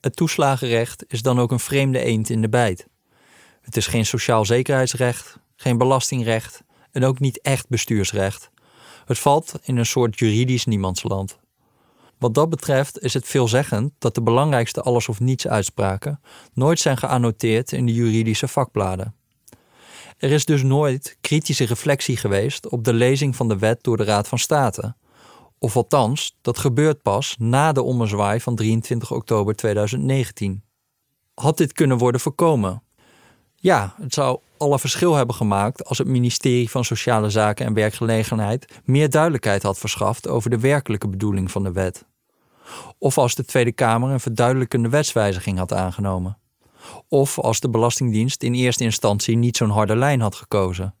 Het 0.00 0.16
toeslagenrecht 0.16 1.04
is 1.08 1.22
dan 1.22 1.40
ook 1.40 1.50
een 1.50 1.60
vreemde 1.60 1.98
eend 1.98 2.30
in 2.30 2.40
de 2.42 2.48
bijt. 2.48 2.86
Het 3.60 3.76
is 3.76 3.86
geen 3.86 4.06
sociaal 4.06 4.44
zekerheidsrecht, 4.44 5.38
geen 5.56 5.78
belastingrecht 5.78 6.62
en 6.90 7.04
ook 7.04 7.18
niet 7.18 7.40
echt 7.40 7.68
bestuursrecht. 7.68 8.50
Het 9.04 9.18
valt 9.18 9.54
in 9.62 9.76
een 9.76 9.86
soort 9.86 10.18
juridisch 10.18 10.64
niemandsland. 10.64 11.38
Wat 12.18 12.34
dat 12.34 12.50
betreft 12.50 12.98
is 12.98 13.14
het 13.14 13.26
veelzeggend 13.26 13.92
dat 13.98 14.14
de 14.14 14.22
belangrijkste 14.22 14.82
alles 14.82 15.08
of 15.08 15.20
niets 15.20 15.48
uitspraken 15.48 16.20
nooit 16.54 16.80
zijn 16.80 16.96
geannoteerd 16.96 17.72
in 17.72 17.86
de 17.86 17.94
juridische 17.94 18.48
vakbladen. 18.48 19.17
Er 20.18 20.30
is 20.30 20.44
dus 20.44 20.62
nooit 20.62 21.16
kritische 21.20 21.64
reflectie 21.64 22.16
geweest 22.16 22.68
op 22.68 22.84
de 22.84 22.92
lezing 22.92 23.36
van 23.36 23.48
de 23.48 23.58
wet 23.58 23.82
door 23.82 23.96
de 23.96 24.04
Raad 24.04 24.28
van 24.28 24.38
State. 24.38 24.94
Of 25.58 25.76
althans, 25.76 26.36
dat 26.40 26.58
gebeurt 26.58 27.02
pas 27.02 27.36
na 27.38 27.72
de 27.72 27.82
ommezwaai 27.82 28.40
van 28.40 28.54
23 28.54 29.12
oktober 29.12 29.54
2019. 29.54 30.62
Had 31.34 31.56
dit 31.56 31.72
kunnen 31.72 31.98
worden 31.98 32.20
voorkomen? 32.20 32.82
Ja, 33.54 33.94
het 34.00 34.14
zou 34.14 34.40
alle 34.56 34.78
verschil 34.78 35.14
hebben 35.14 35.34
gemaakt 35.34 35.84
als 35.84 35.98
het 35.98 36.06
ministerie 36.06 36.70
van 36.70 36.84
Sociale 36.84 37.30
Zaken 37.30 37.66
en 37.66 37.74
Werkgelegenheid 37.74 38.80
meer 38.84 39.10
duidelijkheid 39.10 39.62
had 39.62 39.78
verschaft 39.78 40.28
over 40.28 40.50
de 40.50 40.58
werkelijke 40.58 41.08
bedoeling 41.08 41.50
van 41.50 41.62
de 41.62 41.72
wet. 41.72 42.04
Of 42.98 43.18
als 43.18 43.34
de 43.34 43.44
Tweede 43.44 43.72
Kamer 43.72 44.10
een 44.10 44.20
verduidelijkende 44.20 44.88
wetswijziging 44.88 45.58
had 45.58 45.72
aangenomen. 45.72 46.38
Of 47.08 47.38
als 47.38 47.60
de 47.60 47.70
Belastingdienst 47.70 48.42
in 48.42 48.54
eerste 48.54 48.84
instantie 48.84 49.36
niet 49.36 49.56
zo'n 49.56 49.70
harde 49.70 49.96
lijn 49.96 50.20
had 50.20 50.34
gekozen. 50.34 50.94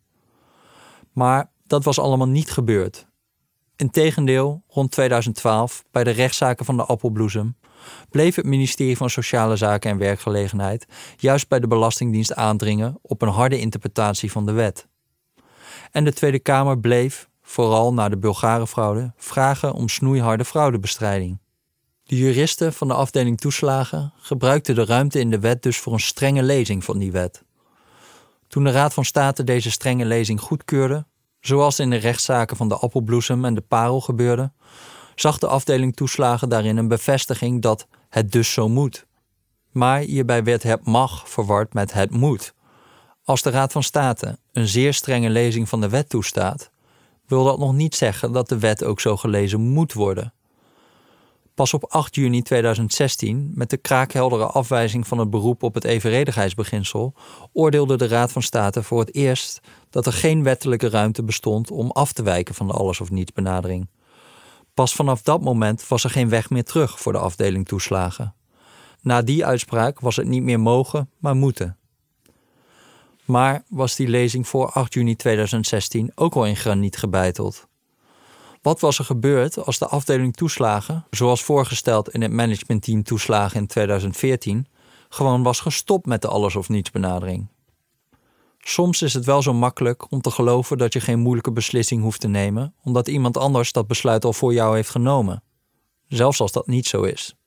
Maar 1.12 1.50
dat 1.66 1.84
was 1.84 1.98
allemaal 1.98 2.28
niet 2.28 2.50
gebeurd. 2.50 3.06
Integendeel, 3.76 4.62
rond 4.68 4.90
2012, 4.90 5.84
bij 5.90 6.04
de 6.04 6.10
rechtszaken 6.10 6.64
van 6.64 6.76
de 6.76 6.84
appelbloesem, 6.84 7.56
bleef 8.10 8.34
het 8.34 8.44
ministerie 8.44 8.96
van 8.96 9.10
Sociale 9.10 9.56
Zaken 9.56 9.90
en 9.90 9.98
Werkgelegenheid 9.98 10.86
juist 11.16 11.48
bij 11.48 11.60
de 11.60 11.66
Belastingdienst 11.66 12.34
aandringen 12.34 12.98
op 13.02 13.22
een 13.22 13.28
harde 13.28 13.58
interpretatie 13.58 14.32
van 14.32 14.46
de 14.46 14.52
wet. 14.52 14.88
En 15.90 16.04
de 16.04 16.12
Tweede 16.12 16.38
Kamer 16.38 16.78
bleef, 16.78 17.28
vooral 17.42 17.92
na 17.92 18.08
de 18.08 18.18
Bulgarenfraude, 18.18 19.12
vragen 19.16 19.72
om 19.72 19.88
snoeiharde 19.88 20.44
fraudebestrijding. 20.44 21.38
De 22.08 22.16
juristen 22.16 22.72
van 22.72 22.88
de 22.88 22.94
afdeling 22.94 23.40
toeslagen 23.40 24.12
gebruikten 24.16 24.74
de 24.74 24.84
ruimte 24.84 25.20
in 25.20 25.30
de 25.30 25.38
wet 25.38 25.62
dus 25.62 25.78
voor 25.78 25.92
een 25.92 26.00
strenge 26.00 26.42
lezing 26.42 26.84
van 26.84 26.98
die 26.98 27.12
wet. 27.12 27.42
Toen 28.46 28.64
de 28.64 28.70
Raad 28.70 28.94
van 28.94 29.04
State 29.04 29.44
deze 29.44 29.70
strenge 29.70 30.04
lezing 30.04 30.40
goedkeurde, 30.40 31.06
zoals 31.40 31.78
in 31.78 31.90
de 31.90 31.96
rechtszaken 31.96 32.56
van 32.56 32.68
de 32.68 32.76
appelbloesem 32.76 33.44
en 33.44 33.54
de 33.54 33.60
parel 33.60 34.00
gebeurde, 34.00 34.52
zag 35.14 35.38
de 35.38 35.46
afdeling 35.46 35.96
toeslagen 35.96 36.48
daarin 36.48 36.76
een 36.76 36.88
bevestiging 36.88 37.62
dat 37.62 37.86
het 38.08 38.32
dus 38.32 38.52
zo 38.52 38.68
moet. 38.68 39.06
Maar 39.70 40.00
hierbij 40.00 40.44
werd 40.44 40.62
het 40.62 40.86
mag 40.86 41.28
verward 41.28 41.72
met 41.72 41.92
het 41.92 42.10
moet. 42.10 42.54
Als 43.24 43.42
de 43.42 43.50
Raad 43.50 43.72
van 43.72 43.82
State 43.82 44.38
een 44.52 44.68
zeer 44.68 44.94
strenge 44.94 45.30
lezing 45.30 45.68
van 45.68 45.80
de 45.80 45.88
wet 45.88 46.08
toestaat, 46.08 46.70
wil 47.26 47.44
dat 47.44 47.58
nog 47.58 47.72
niet 47.72 47.94
zeggen 47.94 48.32
dat 48.32 48.48
de 48.48 48.58
wet 48.58 48.84
ook 48.84 49.00
zo 49.00 49.16
gelezen 49.16 49.60
moet 49.60 49.92
worden. 49.92 50.32
Pas 51.58 51.74
op 51.74 51.84
8 51.88 52.14
juni 52.14 52.42
2016, 52.42 53.52
met 53.54 53.70
de 53.70 53.76
kraakheldere 53.76 54.46
afwijzing 54.46 55.06
van 55.06 55.18
het 55.18 55.30
beroep 55.30 55.62
op 55.62 55.74
het 55.74 55.84
evenredigheidsbeginsel, 55.84 57.14
oordeelde 57.52 57.96
de 57.96 58.06
Raad 58.06 58.32
van 58.32 58.42
State 58.42 58.82
voor 58.82 59.00
het 59.00 59.14
eerst 59.14 59.60
dat 59.90 60.06
er 60.06 60.12
geen 60.12 60.42
wettelijke 60.42 60.88
ruimte 60.88 61.22
bestond 61.22 61.70
om 61.70 61.90
af 61.90 62.12
te 62.12 62.22
wijken 62.22 62.54
van 62.54 62.66
de 62.66 62.72
alles 62.72 63.00
of 63.00 63.10
niets 63.10 63.32
benadering. 63.32 63.88
Pas 64.74 64.94
vanaf 64.94 65.22
dat 65.22 65.40
moment 65.40 65.88
was 65.88 66.04
er 66.04 66.10
geen 66.10 66.28
weg 66.28 66.50
meer 66.50 66.64
terug 66.64 67.00
voor 67.00 67.12
de 67.12 67.18
afdeling 67.18 67.68
toeslagen. 67.68 68.34
Na 69.00 69.22
die 69.22 69.46
uitspraak 69.46 70.00
was 70.00 70.16
het 70.16 70.26
niet 70.26 70.42
meer 70.42 70.60
mogen, 70.60 71.10
maar 71.18 71.36
moeten. 71.36 71.76
Maar 73.24 73.64
was 73.68 73.96
die 73.96 74.08
lezing 74.08 74.48
voor 74.48 74.70
8 74.70 74.94
juni 74.94 75.16
2016 75.16 76.12
ook 76.14 76.34
al 76.34 76.46
in 76.46 76.56
graniet 76.56 76.96
gebeiteld? 76.96 77.67
Wat 78.62 78.80
was 78.80 78.98
er 78.98 79.04
gebeurd 79.04 79.64
als 79.64 79.78
de 79.78 79.86
afdeling 79.86 80.36
toeslagen, 80.36 81.06
zoals 81.10 81.42
voorgesteld 81.42 82.08
in 82.08 82.22
het 82.22 82.32
managementteam 82.32 83.02
toeslagen 83.02 83.60
in 83.60 83.66
2014, 83.66 84.66
gewoon 85.08 85.42
was 85.42 85.60
gestopt 85.60 86.06
met 86.06 86.22
de 86.22 86.28
alles 86.28 86.56
of 86.56 86.68
niets 86.68 86.90
benadering? 86.90 87.48
Soms 88.58 89.02
is 89.02 89.14
het 89.14 89.24
wel 89.24 89.42
zo 89.42 89.52
makkelijk 89.52 90.10
om 90.10 90.20
te 90.20 90.30
geloven 90.30 90.78
dat 90.78 90.92
je 90.92 91.00
geen 91.00 91.18
moeilijke 91.18 91.52
beslissing 91.52 92.02
hoeft 92.02 92.20
te 92.20 92.28
nemen, 92.28 92.74
omdat 92.84 93.08
iemand 93.08 93.36
anders 93.36 93.72
dat 93.72 93.86
besluit 93.86 94.24
al 94.24 94.32
voor 94.32 94.52
jou 94.52 94.74
heeft 94.74 94.90
genomen. 94.90 95.42
Zelfs 96.08 96.40
als 96.40 96.52
dat 96.52 96.66
niet 96.66 96.86
zo 96.86 97.02
is. 97.02 97.37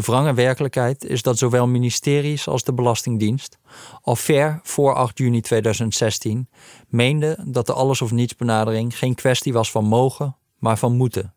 De 0.00 0.06
wrange 0.06 0.34
werkelijkheid 0.34 1.04
is 1.04 1.22
dat 1.22 1.38
zowel 1.38 1.66
ministeries 1.66 2.48
als 2.48 2.64
de 2.64 2.72
Belastingdienst 2.72 3.58
al 4.02 4.16
ver 4.16 4.60
voor 4.62 4.94
8 4.94 5.18
juni 5.18 5.40
2016 5.40 6.48
meenden 6.88 7.52
dat 7.52 7.66
de 7.66 7.72
alles 7.72 8.02
of 8.02 8.10
niets 8.10 8.36
benadering 8.36 8.98
geen 8.98 9.14
kwestie 9.14 9.52
was 9.52 9.70
van 9.70 9.84
mogen, 9.84 10.36
maar 10.58 10.78
van 10.78 10.96
moeten. 10.96 11.34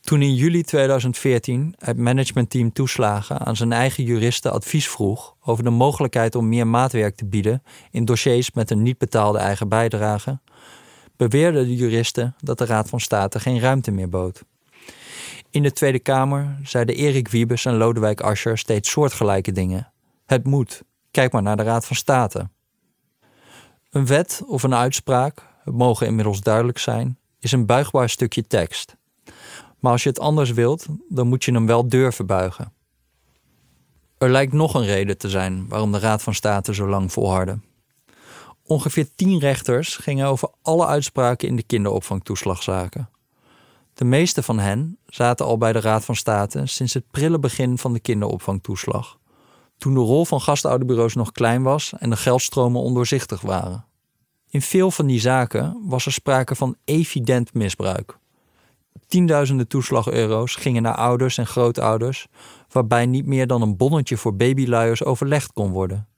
Toen 0.00 0.22
in 0.22 0.34
juli 0.34 0.62
2014 0.62 1.74
het 1.78 1.96
managementteam 1.96 2.72
toeslagen 2.72 3.38
aan 3.38 3.56
zijn 3.56 3.72
eigen 3.72 4.04
juristen 4.04 4.52
advies 4.52 4.88
vroeg 4.88 5.34
over 5.40 5.64
de 5.64 5.70
mogelijkheid 5.70 6.34
om 6.34 6.48
meer 6.48 6.66
maatwerk 6.66 7.16
te 7.16 7.26
bieden 7.26 7.62
in 7.90 8.04
dossiers 8.04 8.52
met 8.52 8.70
een 8.70 8.82
niet 8.82 8.98
betaalde 8.98 9.38
eigen 9.38 9.68
bijdrage, 9.68 10.40
beweerden 11.16 11.64
de 11.64 11.74
juristen 11.74 12.34
dat 12.40 12.58
de 12.58 12.66
Raad 12.66 12.88
van 12.88 13.00
State 13.00 13.40
geen 13.40 13.60
ruimte 13.60 13.90
meer 13.90 14.08
bood. 14.08 14.42
In 15.54 15.62
de 15.62 15.72
Tweede 15.72 15.98
Kamer 15.98 16.58
zeiden 16.62 16.94
Erik 16.94 17.28
Wiebes 17.28 17.64
en 17.64 17.76
Lodewijk 17.76 18.20
Asscher 18.20 18.58
steeds 18.58 18.90
soortgelijke 18.90 19.52
dingen. 19.52 19.92
Het 20.26 20.44
moet. 20.44 20.82
Kijk 21.10 21.32
maar 21.32 21.42
naar 21.42 21.56
de 21.56 21.62
Raad 21.62 21.86
van 21.86 21.96
State. 21.96 22.48
Een 23.90 24.06
wet 24.06 24.42
of 24.46 24.62
een 24.62 24.74
uitspraak, 24.74 25.42
het 25.64 25.74
mogen 25.74 26.06
inmiddels 26.06 26.40
duidelijk 26.40 26.78
zijn, 26.78 27.18
is 27.38 27.52
een 27.52 27.66
buigbaar 27.66 28.08
stukje 28.08 28.46
tekst. 28.46 28.96
Maar 29.78 29.92
als 29.92 30.02
je 30.02 30.08
het 30.08 30.20
anders 30.20 30.50
wilt, 30.50 30.86
dan 31.08 31.28
moet 31.28 31.44
je 31.44 31.52
hem 31.52 31.66
wel 31.66 31.88
durven 31.88 32.26
buigen. 32.26 32.72
Er 34.18 34.30
lijkt 34.30 34.52
nog 34.52 34.74
een 34.74 34.86
reden 34.86 35.18
te 35.18 35.28
zijn 35.28 35.68
waarom 35.68 35.92
de 35.92 35.98
Raad 35.98 36.22
van 36.22 36.34
State 36.34 36.74
zo 36.74 36.88
lang 36.88 37.12
volhardde. 37.12 37.58
Ongeveer 38.62 39.08
tien 39.14 39.38
rechters 39.38 39.96
gingen 39.96 40.26
over 40.26 40.50
alle 40.62 40.86
uitspraken 40.86 41.48
in 41.48 41.56
de 41.56 41.62
kinderopvangtoeslagzaken. 41.62 43.08
De 43.94 44.04
meeste 44.04 44.42
van 44.42 44.58
hen 44.58 44.98
zaten 45.06 45.46
al 45.46 45.58
bij 45.58 45.72
de 45.72 45.80
Raad 45.80 46.04
van 46.04 46.16
State 46.16 46.66
sinds 46.66 46.94
het 46.94 47.10
prille 47.10 47.38
begin 47.38 47.78
van 47.78 47.92
de 47.92 48.00
kinderopvangtoeslag, 48.00 49.18
toen 49.78 49.94
de 49.94 50.00
rol 50.00 50.24
van 50.24 50.40
gastouderbureaus 50.40 51.14
nog 51.14 51.32
klein 51.32 51.62
was 51.62 51.92
en 51.98 52.10
de 52.10 52.16
geldstromen 52.16 52.80
ondoorzichtig 52.80 53.40
waren. 53.40 53.84
In 54.48 54.62
veel 54.62 54.90
van 54.90 55.06
die 55.06 55.20
zaken 55.20 55.82
was 55.84 56.06
er 56.06 56.12
sprake 56.12 56.54
van 56.54 56.76
evident 56.84 57.54
misbruik. 57.54 58.18
Tienduizenden 59.06 59.68
toeslageuro's 59.68 60.54
gingen 60.54 60.82
naar 60.82 60.94
ouders 60.94 61.38
en 61.38 61.46
grootouders, 61.46 62.26
waarbij 62.70 63.06
niet 63.06 63.26
meer 63.26 63.46
dan 63.46 63.62
een 63.62 63.76
bonnetje 63.76 64.16
voor 64.16 64.36
babyluiers 64.36 65.04
overlegd 65.04 65.52
kon 65.52 65.70
worden. 65.70 66.08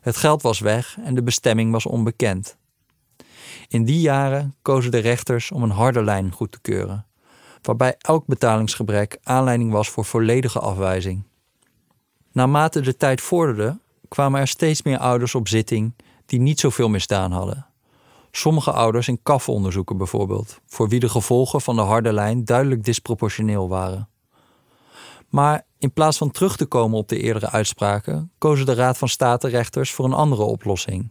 Het 0.00 0.16
geld 0.16 0.42
was 0.42 0.60
weg 0.60 0.98
en 1.04 1.14
de 1.14 1.22
bestemming 1.22 1.72
was 1.72 1.86
onbekend. 1.86 2.56
In 3.68 3.84
die 3.84 4.00
jaren 4.00 4.54
kozen 4.62 4.90
de 4.90 4.98
rechters 4.98 5.50
om 5.50 5.62
een 5.62 5.70
harde 5.70 6.02
lijn 6.04 6.32
goed 6.32 6.52
te 6.52 6.60
keuren, 6.60 7.06
waarbij 7.62 7.94
elk 7.98 8.26
betalingsgebrek 8.26 9.18
aanleiding 9.22 9.72
was 9.72 9.88
voor 9.88 10.04
volledige 10.04 10.58
afwijzing. 10.58 11.22
Naarmate 12.32 12.80
de 12.80 12.96
tijd 12.96 13.20
vorderde, 13.20 13.78
kwamen 14.08 14.40
er 14.40 14.48
steeds 14.48 14.82
meer 14.82 14.98
ouders 14.98 15.34
op 15.34 15.48
zitting 15.48 15.94
die 16.26 16.40
niet 16.40 16.60
zoveel 16.60 16.88
misdaan 16.88 17.32
hadden. 17.32 17.66
Sommige 18.30 18.72
ouders 18.72 19.08
in 19.08 19.22
kafonderzoeken 19.22 19.96
bijvoorbeeld, 19.96 20.60
voor 20.66 20.88
wie 20.88 21.00
de 21.00 21.08
gevolgen 21.08 21.60
van 21.60 21.76
de 21.76 21.82
harde 21.82 22.12
lijn 22.12 22.44
duidelijk 22.44 22.84
disproportioneel 22.84 23.68
waren. 23.68 24.08
Maar 25.28 25.66
in 25.78 25.92
plaats 25.92 26.18
van 26.18 26.30
terug 26.30 26.56
te 26.56 26.66
komen 26.66 26.98
op 26.98 27.08
de 27.08 27.20
eerdere 27.20 27.50
uitspraken, 27.50 28.32
kozen 28.38 28.66
de 28.66 28.74
Raad 28.74 28.98
van 28.98 29.08
State 29.08 29.48
rechters 29.48 29.92
voor 29.92 30.04
een 30.04 30.12
andere 30.12 30.42
oplossing. 30.42 31.10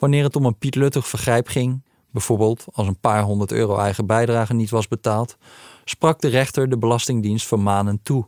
Wanneer 0.00 0.24
het 0.24 0.36
om 0.36 0.44
een 0.44 0.58
pietluttig 0.58 1.08
vergrijp 1.08 1.48
ging, 1.48 1.82
bijvoorbeeld 2.10 2.64
als 2.72 2.86
een 2.86 3.00
paar 3.00 3.22
honderd 3.22 3.52
euro 3.52 3.76
eigen 3.76 4.06
bijdrage 4.06 4.54
niet 4.54 4.70
was 4.70 4.88
betaald, 4.88 5.36
sprak 5.84 6.20
de 6.20 6.28
rechter 6.28 6.68
de 6.68 6.78
Belastingdienst 6.78 7.46
vermanend 7.46 8.04
toe 8.04 8.26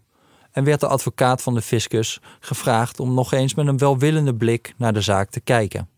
en 0.51 0.65
werd 0.65 0.81
de 0.81 0.87
advocaat 0.87 1.43
van 1.43 1.55
de 1.55 1.63
fiscus 1.63 2.21
gevraagd 2.41 3.01
om 3.01 3.15
nog 3.15 3.33
eens 3.33 3.55
met 3.55 3.67
een 3.67 3.79
welwillende 3.79 4.35
blik 4.35 4.75
naar 4.77 4.93
de 4.93 5.01
zaak 5.01 5.31
te 5.31 5.41
kijken. 5.41 5.89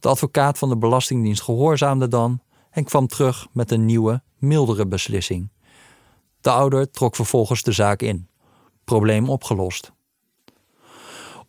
De 0.00 0.08
advocaat 0.08 0.58
van 0.58 0.68
de 0.68 0.76
Belastingdienst 0.76 1.42
gehoorzaamde 1.42 2.08
dan 2.08 2.40
en 2.70 2.84
kwam 2.84 3.06
terug 3.06 3.46
met 3.52 3.70
een 3.70 3.84
nieuwe, 3.84 4.22
mildere 4.38 4.86
beslissing. 4.86 5.48
De 6.40 6.50
ouder 6.50 6.90
trok 6.90 7.16
vervolgens 7.16 7.62
de 7.62 7.72
zaak 7.72 8.02
in. 8.02 8.28
Probleem 8.84 9.28
opgelost. 9.28 9.92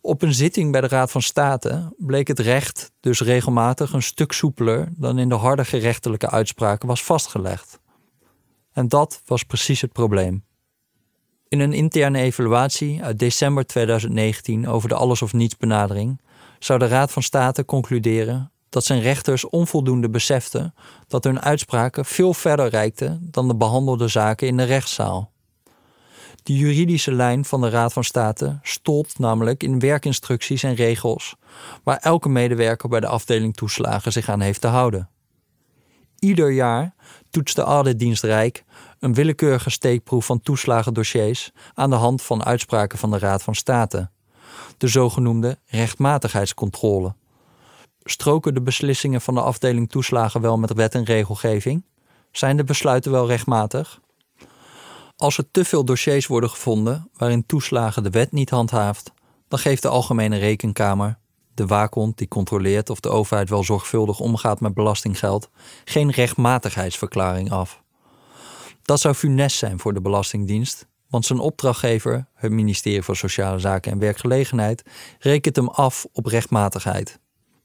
Op 0.06 0.22
een 0.22 0.34
zitting 0.34 0.72
bij 0.72 0.80
de 0.80 0.88
Raad 0.88 1.10
van 1.10 1.22
State 1.22 1.92
bleek 1.96 2.28
het 2.28 2.38
recht 2.38 2.92
dus 3.00 3.20
regelmatig 3.20 3.92
een 3.92 4.02
stuk 4.02 4.32
soepeler 4.32 4.88
dan 4.96 5.18
in 5.18 5.28
de 5.28 5.34
harde 5.34 5.64
gerechtelijke 5.64 6.30
uitspraken 6.30 6.88
was 6.88 7.04
vastgelegd. 7.04 7.80
En 8.72 8.88
dat 8.88 9.22
was 9.26 9.42
precies 9.42 9.80
het 9.80 9.92
probleem. 9.92 10.44
In 11.48 11.60
een 11.60 11.72
interne 11.72 12.18
evaluatie 12.18 13.02
uit 13.02 13.18
december 13.18 13.66
2019 13.66 14.68
over 14.68 14.88
de 14.88 14.94
alles 14.94 15.22
of 15.22 15.32
niets 15.32 15.56
benadering 15.56 16.20
zou 16.58 16.78
de 16.78 16.86
Raad 16.86 17.12
van 17.12 17.22
State 17.22 17.64
concluderen 17.64 18.52
dat 18.68 18.84
zijn 18.84 19.00
rechters 19.00 19.48
onvoldoende 19.48 20.10
beseften 20.10 20.74
dat 21.06 21.24
hun 21.24 21.40
uitspraken 21.40 22.04
veel 22.04 22.34
verder 22.34 22.68
reikten 22.68 23.28
dan 23.30 23.48
de 23.48 23.56
behandelde 23.56 24.08
zaken 24.08 24.46
in 24.46 24.56
de 24.56 24.64
rechtszaal. 24.64 25.33
De 26.44 26.56
juridische 26.56 27.12
lijn 27.12 27.44
van 27.44 27.60
de 27.60 27.68
Raad 27.68 27.92
van 27.92 28.04
State 28.04 28.58
stolt 28.62 29.18
namelijk 29.18 29.62
in 29.62 29.78
werkinstructies 29.78 30.62
en 30.62 30.74
regels, 30.74 31.36
waar 31.82 31.96
elke 31.96 32.28
medewerker 32.28 32.88
bij 32.88 33.00
de 33.00 33.06
afdeling 33.06 33.56
toeslagen 33.56 34.12
zich 34.12 34.28
aan 34.28 34.40
heeft 34.40 34.60
te 34.60 34.66
houden. 34.66 35.08
Ieder 36.18 36.50
jaar 36.50 36.94
toetst 37.30 37.56
de 37.56 37.62
auditdienst 37.62 38.22
Rijk 38.22 38.64
een 38.98 39.14
willekeurige 39.14 39.70
steekproef 39.70 40.26
van 40.26 40.40
toeslagendossiers 40.40 41.50
aan 41.74 41.90
de 41.90 41.96
hand 41.96 42.22
van 42.22 42.44
uitspraken 42.44 42.98
van 42.98 43.10
de 43.10 43.18
Raad 43.18 43.42
van 43.42 43.54
State, 43.54 44.10
de 44.76 44.88
zogenoemde 44.88 45.58
rechtmatigheidscontrole. 45.66 47.14
Stroken 48.02 48.54
de 48.54 48.62
beslissingen 48.62 49.20
van 49.20 49.34
de 49.34 49.42
afdeling 49.42 49.90
toeslagen 49.90 50.40
wel 50.40 50.58
met 50.58 50.72
wet 50.72 50.94
en 50.94 51.04
regelgeving? 51.04 51.84
Zijn 52.30 52.56
de 52.56 52.64
besluiten 52.64 53.12
wel 53.12 53.26
rechtmatig? 53.26 54.02
Als 55.16 55.38
er 55.38 55.50
te 55.50 55.64
veel 55.64 55.84
dossiers 55.84 56.26
worden 56.26 56.50
gevonden 56.50 57.10
waarin 57.16 57.46
toeslagen 57.46 58.02
de 58.02 58.10
wet 58.10 58.32
niet 58.32 58.50
handhaaft, 58.50 59.12
dan 59.48 59.58
geeft 59.58 59.82
de 59.82 59.88
Algemene 59.88 60.36
Rekenkamer, 60.36 61.18
de 61.54 61.66
waakhond 61.66 62.18
die 62.18 62.28
controleert 62.28 62.90
of 62.90 63.00
de 63.00 63.08
overheid 63.08 63.48
wel 63.48 63.64
zorgvuldig 63.64 64.20
omgaat 64.20 64.60
met 64.60 64.74
belastinggeld, 64.74 65.50
geen 65.84 66.10
rechtmatigheidsverklaring 66.10 67.50
af. 67.50 67.82
Dat 68.82 69.00
zou 69.00 69.14
funest 69.14 69.56
zijn 69.56 69.80
voor 69.80 69.94
de 69.94 70.00
Belastingdienst, 70.00 70.86
want 71.08 71.26
zijn 71.26 71.38
opdrachtgever, 71.38 72.26
het 72.34 72.52
ministerie 72.52 73.02
voor 73.02 73.16
Sociale 73.16 73.58
Zaken 73.58 73.92
en 73.92 73.98
Werkgelegenheid, 73.98 74.82
rekent 75.18 75.56
hem 75.56 75.68
af 75.68 76.06
op 76.12 76.26
rechtmatigheid. 76.26 77.18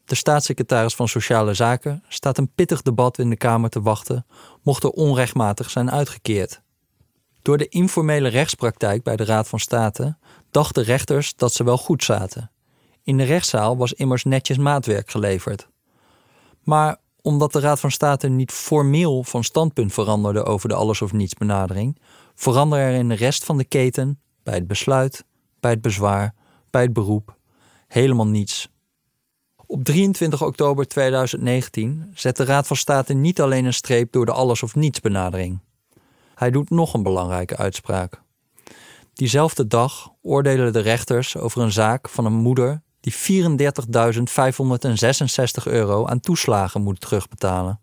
De 0.05 0.15
staatssecretaris 0.15 0.95
van 0.95 1.07
Sociale 1.07 1.53
Zaken 1.53 2.03
staat 2.07 2.37
een 2.37 2.53
pittig 2.55 2.81
debat 2.81 3.17
in 3.17 3.29
de 3.29 3.37
Kamer 3.37 3.69
te 3.69 3.81
wachten, 3.81 4.25
mocht 4.63 4.83
er 4.83 4.89
onrechtmatig 4.89 5.69
zijn 5.69 5.91
uitgekeerd. 5.91 6.61
Door 7.41 7.57
de 7.57 7.67
informele 7.67 8.27
rechtspraktijk 8.27 9.03
bij 9.03 9.15
de 9.15 9.25
Raad 9.25 9.47
van 9.47 9.59
State 9.59 10.17
dachten 10.51 10.83
rechters 10.83 11.35
dat 11.35 11.53
ze 11.53 11.63
wel 11.63 11.77
goed 11.77 12.03
zaten. 12.03 12.51
In 13.03 13.17
de 13.17 13.23
rechtszaal 13.23 13.77
was 13.77 13.93
immers 13.93 14.23
netjes 14.23 14.57
maatwerk 14.57 15.09
geleverd. 15.11 15.67
Maar 16.63 16.97
omdat 17.21 17.51
de 17.53 17.59
Raad 17.59 17.79
van 17.79 17.91
State 17.91 18.27
niet 18.27 18.51
formeel 18.51 19.23
van 19.23 19.43
standpunt 19.43 19.93
veranderde 19.93 20.43
over 20.43 20.69
de 20.69 20.75
alles 20.75 21.01
of 21.01 21.11
niets 21.11 21.33
benadering, 21.33 21.97
veranderde 22.35 22.85
er 22.85 22.93
in 22.93 23.09
de 23.09 23.15
rest 23.15 23.43
van 23.43 23.57
de 23.57 23.65
keten, 23.65 24.19
bij 24.43 24.53
het 24.53 24.67
besluit, 24.67 25.25
bij 25.59 25.71
het 25.71 25.81
bezwaar, 25.81 26.33
bij 26.69 26.81
het 26.81 26.93
beroep, 26.93 27.37
helemaal 27.87 28.27
niets. 28.27 28.69
Op 29.65 29.83
23 29.83 30.43
oktober 30.43 30.87
2019 30.87 32.11
zet 32.13 32.37
de 32.37 32.43
Raad 32.43 32.67
van 32.67 32.75
State 32.75 33.13
niet 33.13 33.41
alleen 33.41 33.65
een 33.65 33.73
streep 33.73 34.11
door 34.11 34.25
de 34.25 34.31
alles 34.31 34.63
of 34.63 34.75
niets 34.75 34.99
benadering. 34.99 35.59
Hij 36.39 36.51
doet 36.51 36.69
nog 36.69 36.93
een 36.93 37.03
belangrijke 37.03 37.57
uitspraak. 37.57 38.21
Diezelfde 39.13 39.67
dag 39.67 40.09
oordelen 40.21 40.73
de 40.73 40.79
rechters 40.79 41.37
over 41.37 41.61
een 41.61 41.71
zaak 41.71 42.09
van 42.09 42.25
een 42.25 42.33
moeder 42.33 42.81
die 42.99 43.13
34.566 43.13 43.19
euro 45.63 46.05
aan 46.05 46.19
toeslagen 46.19 46.81
moet 46.81 47.01
terugbetalen. 47.01 47.79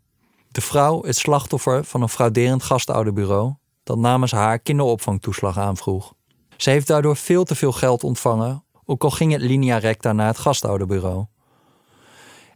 De 0.48 0.60
vrouw 0.60 1.02
is 1.02 1.18
slachtoffer 1.18 1.84
van 1.84 2.02
een 2.02 2.08
frauderend 2.08 2.62
gastouderbureau 2.62 3.54
dat 3.82 3.98
namens 3.98 4.32
haar 4.32 4.58
kinderopvangtoeslag 4.58 5.58
aanvroeg. 5.58 6.14
Ze 6.56 6.70
heeft 6.70 6.86
daardoor 6.86 7.16
veel 7.16 7.44
te 7.44 7.54
veel 7.54 7.72
geld 7.72 8.04
ontvangen, 8.04 8.64
ook 8.84 9.04
al 9.04 9.10
ging 9.10 9.32
het 9.32 9.42
linea 9.42 9.78
recta 9.78 10.12
naar 10.12 10.26
het 10.26 10.38
gastouderbureau. 10.38 11.24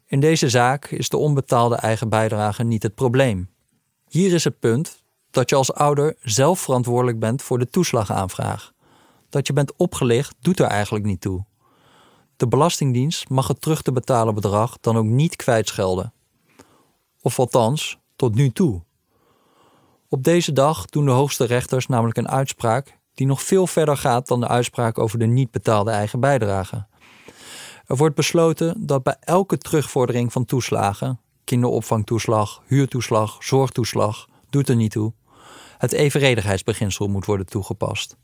In 0.06 0.20
deze 0.20 0.48
zaak 0.48 0.86
is 0.86 1.08
de 1.08 1.16
onbetaalde 1.16 1.76
eigen 1.76 2.08
bijdrage 2.08 2.62
niet 2.62 2.82
het 2.82 2.94
probleem. 2.94 3.50
Hier 4.08 4.32
is 4.32 4.44
het 4.44 4.58
punt 4.58 5.00
dat 5.30 5.50
je 5.50 5.56
als 5.56 5.74
ouder 5.74 6.16
zelf 6.20 6.60
verantwoordelijk 6.60 7.18
bent 7.18 7.42
voor 7.42 7.58
de 7.58 7.68
toeslagaanvraag. 7.68 8.72
Dat 9.28 9.46
je 9.46 9.52
bent 9.52 9.76
opgelicht 9.76 10.34
doet 10.40 10.60
er 10.60 10.66
eigenlijk 10.66 11.04
niet 11.04 11.20
toe. 11.20 11.44
De 12.36 12.48
Belastingdienst 12.48 13.28
mag 13.28 13.48
het 13.48 13.60
terug 13.60 13.82
te 13.82 13.92
betalen 13.92 14.34
bedrag 14.34 14.78
dan 14.80 14.96
ook 14.96 15.04
niet 15.04 15.36
kwijtschelden. 15.36 16.12
Of 17.20 17.38
althans, 17.38 17.98
tot 18.16 18.34
nu 18.34 18.50
toe. 18.50 18.82
Op 20.08 20.24
deze 20.24 20.52
dag 20.52 20.86
doen 20.86 21.04
de 21.04 21.10
hoogste 21.10 21.44
rechters 21.44 21.86
namelijk 21.86 22.18
een 22.18 22.28
uitspraak 22.28 22.98
die 23.14 23.26
nog 23.26 23.42
veel 23.42 23.66
verder 23.66 23.96
gaat 23.96 24.28
dan 24.28 24.40
de 24.40 24.48
uitspraak 24.48 24.98
over 24.98 25.18
de 25.18 25.26
niet 25.26 25.50
betaalde 25.50 25.90
eigen 25.90 26.20
bijdrage. 26.20 26.86
Er 27.86 27.96
wordt 27.96 28.14
besloten 28.14 28.86
dat 28.86 29.02
bij 29.02 29.16
elke 29.20 29.58
terugvordering 29.58 30.32
van 30.32 30.44
toeslagen, 30.44 31.20
kinderopvangtoeslag, 31.44 32.62
huurtoeslag, 32.66 33.44
zorgtoeslag, 33.44 34.28
doet 34.50 34.68
er 34.68 34.76
niet 34.76 34.90
toe, 34.90 35.12
het 35.80 35.92
evenredigheidsbeginsel 35.92 37.08
moet 37.08 37.24
worden 37.24 37.46
toegepast. 37.46 38.16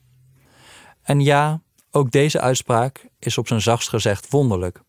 En 1.03 1.21
ja, 1.21 1.61
ook 1.91 2.11
deze 2.11 2.41
uitspraak 2.41 3.09
is 3.19 3.39
op 3.39 3.47
zijn 3.47 3.61
zachtst 3.61 3.89
gezegd 3.89 4.31
wonderlijk. 4.31 4.81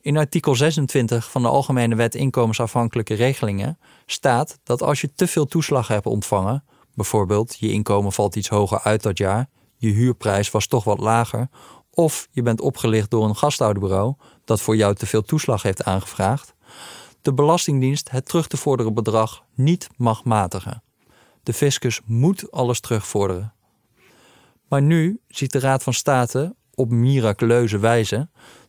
In 0.00 0.16
artikel 0.16 0.54
26 0.54 1.30
van 1.30 1.42
de 1.42 1.48
Algemene 1.48 1.94
Wet 1.94 2.14
Inkomensafhankelijke 2.14 3.14
Regelingen 3.14 3.78
staat 4.06 4.58
dat 4.62 4.82
als 4.82 5.00
je 5.00 5.12
te 5.14 5.26
veel 5.26 5.46
toeslag 5.46 5.88
hebt 5.88 6.06
ontvangen, 6.06 6.64
bijvoorbeeld 6.94 7.56
je 7.58 7.72
inkomen 7.72 8.12
valt 8.12 8.36
iets 8.36 8.48
hoger 8.48 8.80
uit 8.80 9.02
dat 9.02 9.18
jaar, 9.18 9.48
je 9.76 9.90
huurprijs 9.90 10.50
was 10.50 10.66
toch 10.66 10.84
wat 10.84 10.98
lager, 10.98 11.48
of 11.90 12.28
je 12.30 12.42
bent 12.42 12.60
opgelicht 12.60 13.10
door 13.10 13.24
een 13.24 13.36
gastouderbureau 13.36 14.14
dat 14.44 14.60
voor 14.60 14.76
jou 14.76 14.94
te 14.94 15.06
veel 15.06 15.22
toeslag 15.22 15.62
heeft 15.62 15.84
aangevraagd, 15.84 16.54
de 17.22 17.34
Belastingdienst 17.34 18.10
het 18.10 18.26
terug 18.26 18.46
te 18.46 18.56
vorderen 18.56 18.94
bedrag 18.94 19.44
niet 19.54 19.88
mag 19.96 20.24
matigen. 20.24 20.82
De 21.48 21.54
fiscus 21.54 22.00
moet 22.04 22.50
alles 22.50 22.80
terugvorderen. 22.80 23.54
Maar 24.68 24.82
nu 24.82 25.20
ziet 25.28 25.52
de 25.52 25.58
Raad 25.58 25.82
van 25.82 25.94
State 25.94 26.54
op 26.74 26.90
miraculeuze 26.90 27.78
wijze 27.78 28.28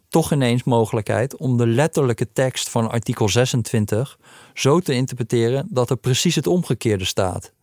toch 0.09 0.31
ineens 0.31 0.63
mogelijkheid 0.63 1.37
om 1.37 1.57
de 1.57 1.67
letterlijke 1.67 2.31
tekst 2.31 2.69
van 2.69 2.89
artikel 2.89 3.29
26 3.29 4.19
zo 4.53 4.79
te 4.79 4.93
interpreteren 4.93 5.67
dat 5.69 5.89
er 5.89 5.97
precies 5.97 6.35
het 6.35 6.47
omgekeerde 6.47 7.05
staat. 7.05 7.53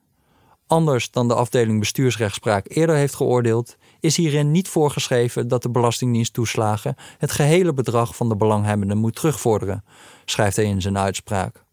Anders 0.66 1.10
dan 1.10 1.28
de 1.28 1.34
afdeling 1.34 1.78
bestuursrechtspraak 1.78 2.66
eerder 2.68 2.96
heeft 2.96 3.14
geoordeeld, 3.14 3.76
is 4.00 4.16
hierin 4.16 4.50
niet 4.50 4.68
voorgeschreven 4.68 5.48
dat 5.48 5.62
de 5.62 5.70
Belastingdienst 5.70 6.32
toeslagen 6.32 6.94
het 7.18 7.32
gehele 7.32 7.72
bedrag 7.72 8.16
van 8.16 8.28
de 8.28 8.36
belanghebbende 8.36 8.94
moet 8.94 9.14
terugvorderen, 9.14 9.84
schrijft 10.24 10.56
hij 10.56 10.64
in 10.64 10.80
zijn 10.80 10.98
uitspraak. 10.98 11.65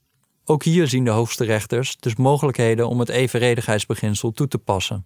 Ook 0.45 0.63
hier 0.63 0.87
zien 0.87 1.03
de 1.03 1.11
hoogste 1.11 1.43
rechters 1.43 1.97
dus 1.97 2.15
mogelijkheden 2.15 2.87
om 2.87 2.99
het 2.99 3.09
evenredigheidsbeginsel 3.09 4.31
toe 4.31 4.47
te 4.47 4.57
passen. 4.57 5.05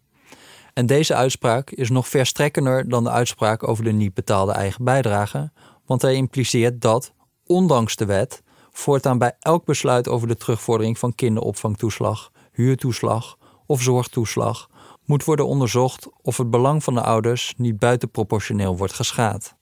En 0.73 0.85
deze 0.85 1.15
uitspraak 1.15 1.71
is 1.71 1.89
nog 1.89 2.07
verstrekkender 2.07 2.89
dan 2.89 3.03
de 3.03 3.09
uitspraak 3.09 3.67
over 3.67 3.83
de 3.83 3.91
niet 3.91 4.13
betaalde 4.13 4.51
eigen 4.51 4.83
bijdrage, 4.83 5.51
want 5.85 6.01
hij 6.01 6.13
impliceert 6.13 6.81
dat, 6.81 7.13
ondanks 7.45 7.95
de 7.95 8.05
wet, 8.05 8.43
voortaan 8.71 9.17
bij 9.17 9.35
elk 9.39 9.65
besluit 9.65 10.07
over 10.07 10.27
de 10.27 10.35
terugvordering 10.35 10.97
van 10.97 11.15
kinderopvangtoeslag, 11.15 12.31
huurtoeslag 12.51 13.37
of 13.65 13.81
zorgtoeslag 13.81 14.69
moet 15.05 15.23
worden 15.23 15.47
onderzocht 15.47 16.07
of 16.21 16.37
het 16.37 16.49
belang 16.49 16.83
van 16.83 16.93
de 16.93 17.01
ouders 17.01 17.53
niet 17.57 17.79
buitenproportioneel 17.79 18.77
wordt 18.77 18.93
geschaad. 18.93 19.55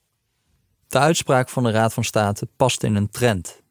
De 0.88 0.98
uitspraak 0.98 1.48
van 1.48 1.62
de 1.62 1.70
Raad 1.70 1.94
van 1.94 2.04
State 2.04 2.48
past 2.56 2.82
in 2.82 2.94
een 2.94 3.10
trend. 3.10 3.62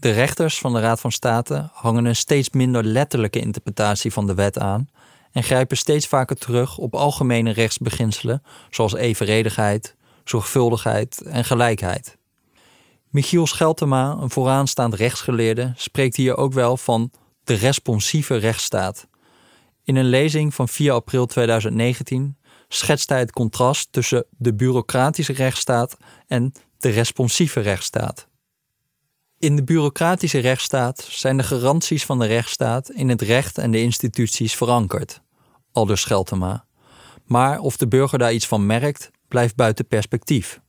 De 0.00 0.10
rechters 0.10 0.58
van 0.58 0.72
de 0.72 0.80
Raad 0.80 1.00
van 1.00 1.12
State 1.12 1.68
hangen 1.72 2.04
een 2.04 2.16
steeds 2.16 2.50
minder 2.50 2.84
letterlijke 2.84 3.40
interpretatie 3.40 4.12
van 4.12 4.26
de 4.26 4.34
wet 4.34 4.58
aan 4.58 4.88
en 5.32 5.42
grijpen 5.42 5.76
steeds 5.76 6.06
vaker 6.06 6.36
terug 6.36 6.78
op 6.78 6.94
algemene 6.94 7.50
rechtsbeginselen 7.50 8.42
zoals 8.70 8.94
evenredigheid, 8.94 9.96
zorgvuldigheid 10.24 11.22
en 11.22 11.44
gelijkheid. 11.44 12.16
Michiel 13.08 13.46
Scheltema, 13.46 14.16
een 14.20 14.30
vooraanstaand 14.30 14.94
rechtsgeleerde, 14.94 15.72
spreekt 15.76 16.16
hier 16.16 16.36
ook 16.36 16.52
wel 16.52 16.76
van 16.76 17.10
de 17.44 17.54
responsieve 17.54 18.36
rechtsstaat. 18.36 19.06
In 19.84 19.96
een 19.96 20.08
lezing 20.08 20.54
van 20.54 20.68
4 20.68 20.92
april 20.92 21.26
2019 21.26 22.36
schetst 22.68 23.08
hij 23.08 23.18
het 23.18 23.32
contrast 23.32 23.92
tussen 23.92 24.24
de 24.30 24.54
bureaucratische 24.54 25.32
rechtsstaat 25.32 25.96
en 26.26 26.52
de 26.78 26.88
responsieve 26.88 27.60
rechtsstaat. 27.60 28.27
In 29.40 29.56
de 29.56 29.64
bureaucratische 29.64 30.38
rechtsstaat 30.38 31.06
zijn 31.10 31.36
de 31.36 31.42
garanties 31.42 32.04
van 32.04 32.18
de 32.18 32.26
rechtsstaat 32.26 32.90
in 32.90 33.08
het 33.08 33.22
recht 33.22 33.58
en 33.58 33.70
de 33.70 33.80
instituties 33.80 34.54
verankerd, 34.56 35.20
aldus 35.72 36.00
Scheltema. 36.00 36.64
Maar 37.24 37.58
of 37.58 37.76
de 37.76 37.88
burger 37.88 38.18
daar 38.18 38.32
iets 38.32 38.46
van 38.46 38.66
merkt, 38.66 39.10
blijft 39.28 39.56
buiten 39.56 39.86
perspectief. 39.86 40.60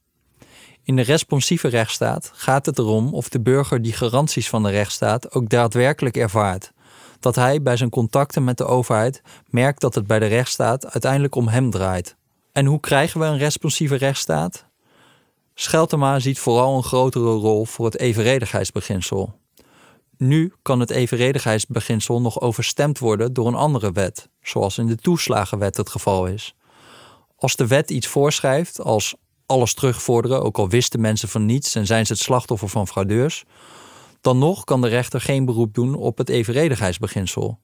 In 0.84 0.95
de 0.95 1.01
responsieve 1.01 1.67
rechtsstaat 1.67 2.32
gaat 2.34 2.65
het 2.65 2.77
erom 2.77 3.13
of 3.13 3.29
de 3.29 3.41
burger 3.41 3.82
die 3.82 3.93
garanties 3.93 4.49
van 4.49 4.63
de 4.63 4.69
rechtsstaat 4.69 5.32
ook 5.32 5.49
daadwerkelijk 5.49 6.17
ervaart. 6.17 6.71
Dat 7.19 7.36
hij 7.36 7.62
bij 7.62 7.77
zijn 7.77 7.89
contacten 7.89 8.43
met 8.43 8.58
de 8.58 8.65
overheid 8.65 9.21
merkt 9.47 9.82
dat 9.82 9.95
het 9.95 10.08
bij 10.08 10.19
de 10.19 10.25
rechtsstaat 10.25 10.91
uiteindelijk 10.91 11.36
om 11.36 11.47
hem 11.47 11.69
draait. 11.69 12.15
En 12.51 12.65
hoe 12.65 12.79
krijgen 12.79 13.19
we 13.19 13.25
een 13.25 13.38
responsieve 13.38 13.95
rechtsstaat? 13.95 14.68
Scheltema 15.61 16.19
ziet 16.19 16.39
vooral 16.39 16.75
een 16.75 16.83
grotere 16.83 17.31
rol 17.31 17.65
voor 17.65 17.85
het 17.85 17.99
evenredigheidsbeginsel. 17.99 19.39
Nu 20.17 20.53
kan 20.61 20.79
het 20.79 20.89
evenredigheidsbeginsel 20.89 22.21
nog 22.21 22.41
overstemd 22.41 22.99
worden 22.99 23.33
door 23.33 23.47
een 23.47 23.55
andere 23.55 23.91
wet, 23.91 24.29
zoals 24.41 24.77
in 24.77 24.87
de 24.87 24.95
toeslagenwet 24.95 25.77
het 25.77 25.89
geval 25.89 26.25
is. 26.25 26.55
Als 27.35 27.55
de 27.55 27.67
wet 27.67 27.89
iets 27.89 28.07
voorschrijft, 28.07 28.81
als 28.81 29.15
alles 29.45 29.73
terugvorderen, 29.73 30.43
ook 30.43 30.57
al 30.57 30.69
wisten 30.69 31.01
mensen 31.01 31.29
van 31.29 31.45
niets 31.45 31.75
en 31.75 31.85
zijn 31.85 32.05
ze 32.05 32.13
het 32.13 32.21
slachtoffer 32.21 32.69
van 32.69 32.87
fraudeurs, 32.87 33.43
dan 34.21 34.37
nog 34.37 34.63
kan 34.63 34.81
de 34.81 34.87
rechter 34.87 35.21
geen 35.21 35.45
beroep 35.45 35.73
doen 35.73 35.95
op 35.95 36.17
het 36.17 36.29
evenredigheidsbeginsel. 36.29 37.59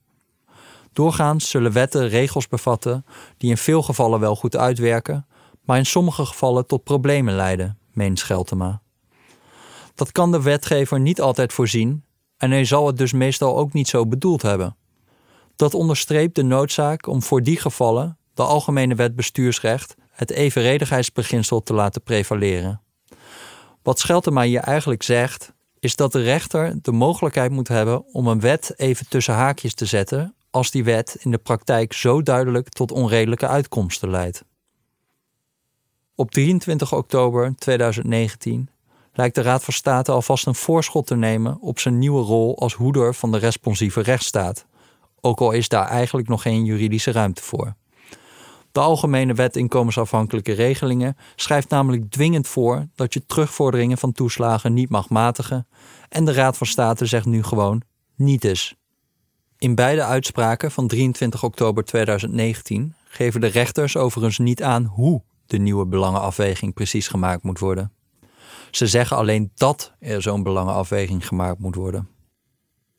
Doorgaans 0.92 1.50
zullen 1.50 1.72
wetten 1.72 2.08
regels 2.08 2.48
bevatten 2.48 3.04
die 3.36 3.50
in 3.50 3.56
veel 3.56 3.82
gevallen 3.82 4.20
wel 4.20 4.36
goed 4.36 4.56
uitwerken, 4.56 5.26
maar 5.62 5.78
in 5.78 5.86
sommige 5.86 6.26
gevallen 6.26 6.66
tot 6.66 6.84
problemen 6.84 7.34
leiden, 7.34 7.78
meent 7.96 8.18
Scheltema. 8.18 8.82
Dat 9.94 10.12
kan 10.12 10.32
de 10.32 10.42
wetgever 10.42 11.00
niet 11.00 11.20
altijd 11.20 11.52
voorzien 11.52 12.04
en 12.36 12.50
hij 12.50 12.64
zal 12.64 12.86
het 12.86 12.96
dus 12.96 13.12
meestal 13.12 13.56
ook 13.56 13.72
niet 13.72 13.88
zo 13.88 14.06
bedoeld 14.06 14.42
hebben. 14.42 14.76
Dat 15.56 15.74
onderstreept 15.74 16.34
de 16.34 16.42
noodzaak 16.42 17.06
om 17.06 17.22
voor 17.22 17.42
die 17.42 17.56
gevallen 17.56 18.18
de 18.34 18.42
Algemene 18.42 18.94
Wet 18.94 19.16
Bestuursrecht 19.16 19.94
het 20.10 20.30
evenredigheidsbeginsel 20.30 21.62
te 21.62 21.74
laten 21.74 22.02
prevaleren. 22.02 22.80
Wat 23.82 23.98
Scheltema 23.98 24.42
hier 24.42 24.60
eigenlijk 24.60 25.02
zegt, 25.02 25.52
is 25.78 25.96
dat 25.96 26.12
de 26.12 26.22
rechter 26.22 26.78
de 26.82 26.92
mogelijkheid 26.92 27.50
moet 27.50 27.68
hebben 27.68 28.14
om 28.14 28.26
een 28.26 28.40
wet 28.40 28.72
even 28.76 29.08
tussen 29.08 29.34
haakjes 29.34 29.74
te 29.74 29.86
zetten 29.86 30.34
als 30.50 30.70
die 30.70 30.84
wet 30.84 31.16
in 31.20 31.30
de 31.30 31.38
praktijk 31.38 31.92
zo 31.92 32.22
duidelijk 32.22 32.68
tot 32.68 32.92
onredelijke 32.92 33.46
uitkomsten 33.46 34.10
leidt. 34.10 34.44
Op 36.18 36.30
23 36.30 36.92
oktober 36.92 37.54
2019 37.56 38.68
lijkt 39.12 39.34
de 39.34 39.42
Raad 39.42 39.64
van 39.64 39.74
State 39.74 40.12
alvast 40.12 40.46
een 40.46 40.54
voorschot 40.54 41.06
te 41.06 41.16
nemen 41.16 41.60
op 41.60 41.78
zijn 41.78 41.98
nieuwe 41.98 42.22
rol 42.22 42.58
als 42.58 42.74
hoeder 42.74 43.14
van 43.14 43.32
de 43.32 43.38
responsieve 43.38 44.00
rechtsstaat, 44.00 44.66
ook 45.20 45.40
al 45.40 45.50
is 45.50 45.68
daar 45.68 45.88
eigenlijk 45.88 46.28
nog 46.28 46.42
geen 46.42 46.64
juridische 46.64 47.12
ruimte 47.12 47.42
voor. 47.42 47.74
De 48.72 48.80
Algemene 48.80 49.34
Wet 49.34 49.56
Inkomensafhankelijke 49.56 50.52
Regelingen 50.52 51.16
schrijft 51.34 51.68
namelijk 51.68 52.10
dwingend 52.10 52.48
voor 52.48 52.88
dat 52.94 53.14
je 53.14 53.26
terugvorderingen 53.26 53.98
van 53.98 54.12
toeslagen 54.12 54.74
niet 54.74 54.88
mag 54.88 55.08
matigen 55.08 55.66
en 56.08 56.24
de 56.24 56.32
Raad 56.32 56.56
van 56.56 56.66
State 56.66 57.06
zegt 57.06 57.26
nu 57.26 57.42
gewoon 57.42 57.82
niet 58.14 58.44
eens. 58.44 58.76
In 59.58 59.74
beide 59.74 60.02
uitspraken 60.02 60.70
van 60.70 60.86
23 60.86 61.42
oktober 61.42 61.84
2019 61.84 62.94
geven 63.04 63.40
de 63.40 63.46
rechters 63.46 63.96
overigens 63.96 64.38
niet 64.38 64.62
aan 64.62 64.84
hoe 64.84 65.22
de 65.46 65.58
nieuwe 65.58 65.86
belangenafweging 65.86 66.74
precies 66.74 67.08
gemaakt 67.08 67.42
moet 67.42 67.58
worden. 67.58 67.92
Ze 68.70 68.86
zeggen 68.86 69.16
alleen 69.16 69.50
dat 69.54 69.92
er 69.98 70.22
zo'n 70.22 70.42
belangenafweging 70.42 71.26
gemaakt 71.26 71.58
moet 71.58 71.74
worden. 71.74 72.08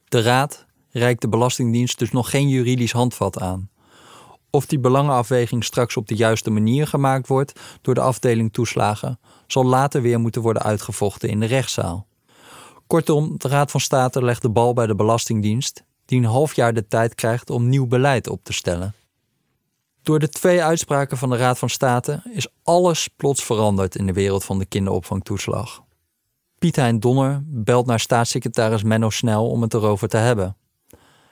De 0.06 0.22
Raad 0.22 0.66
reikt 0.90 1.22
de 1.22 1.30
Belastingdienst 1.30 2.00
dus 2.00 2.12
nog 2.12 2.30
geen 2.30 2.50
juridisch 2.50 2.92
handvat 2.92 3.40
aan. 3.40 3.70
Of 4.50 4.66
die 4.66 4.80
belangenafweging 4.80 5.64
straks 5.64 5.98
op 5.98 6.08
de 6.08 6.16
juiste 6.16 6.50
manier 6.50 6.88
gemaakt 6.88 7.28
wordt 7.28 7.60
door 7.82 7.94
de 7.94 8.02
afdeling 8.02 8.54
toeslagen, 8.54 9.20
zal 9.48 9.66
later 9.66 10.02
weer 10.02 10.20
moeten 10.20 10.42
worden 10.42 10.64
uitgevochten 10.64 11.30
in 11.30 11.40
de 11.40 11.46
rechtszaal. 11.46 12.08
Kortom, 12.88 13.38
de 13.38 13.48
Raad 13.48 13.72
van 13.72 13.80
State 13.80 14.24
legt 14.24 14.42
de 14.42 14.50
bal 14.50 14.74
bij 14.74 14.88
de 14.88 14.96
Belastingdienst, 14.96 15.84
die 16.06 16.20
een 16.20 16.26
half 16.26 16.56
jaar 16.56 16.74
de 16.74 16.88
tijd 16.88 17.16
krijgt 17.16 17.50
om 17.50 17.70
nieuw 17.70 17.88
beleid 17.88 18.30
op 18.30 18.44
te 18.44 18.54
stellen. 18.54 18.94
Door 20.08 20.20
de 20.20 20.30
twee 20.30 20.64
uitspraken 20.64 21.18
van 21.18 21.30
de 21.30 21.38
Raad 21.38 21.60
van 21.60 21.70
State 21.70 22.22
is 22.32 22.48
alles 22.64 23.08
plots 23.08 23.44
veranderd 23.44 23.96
in 23.96 24.06
de 24.06 24.14
wereld 24.14 24.46
van 24.46 24.60
de 24.60 24.66
kinderopvangtoeslag. 24.66 25.84
Piet 26.60 26.76
Hein 26.76 27.00
Donner 27.00 27.42
belt 27.46 27.86
naar 27.86 28.00
staatssecretaris 28.00 28.84
Menno 28.84 29.10
Snel 29.10 29.50
om 29.50 29.62
het 29.62 29.74
erover 29.74 30.08
te 30.08 30.18
hebben. 30.18 30.56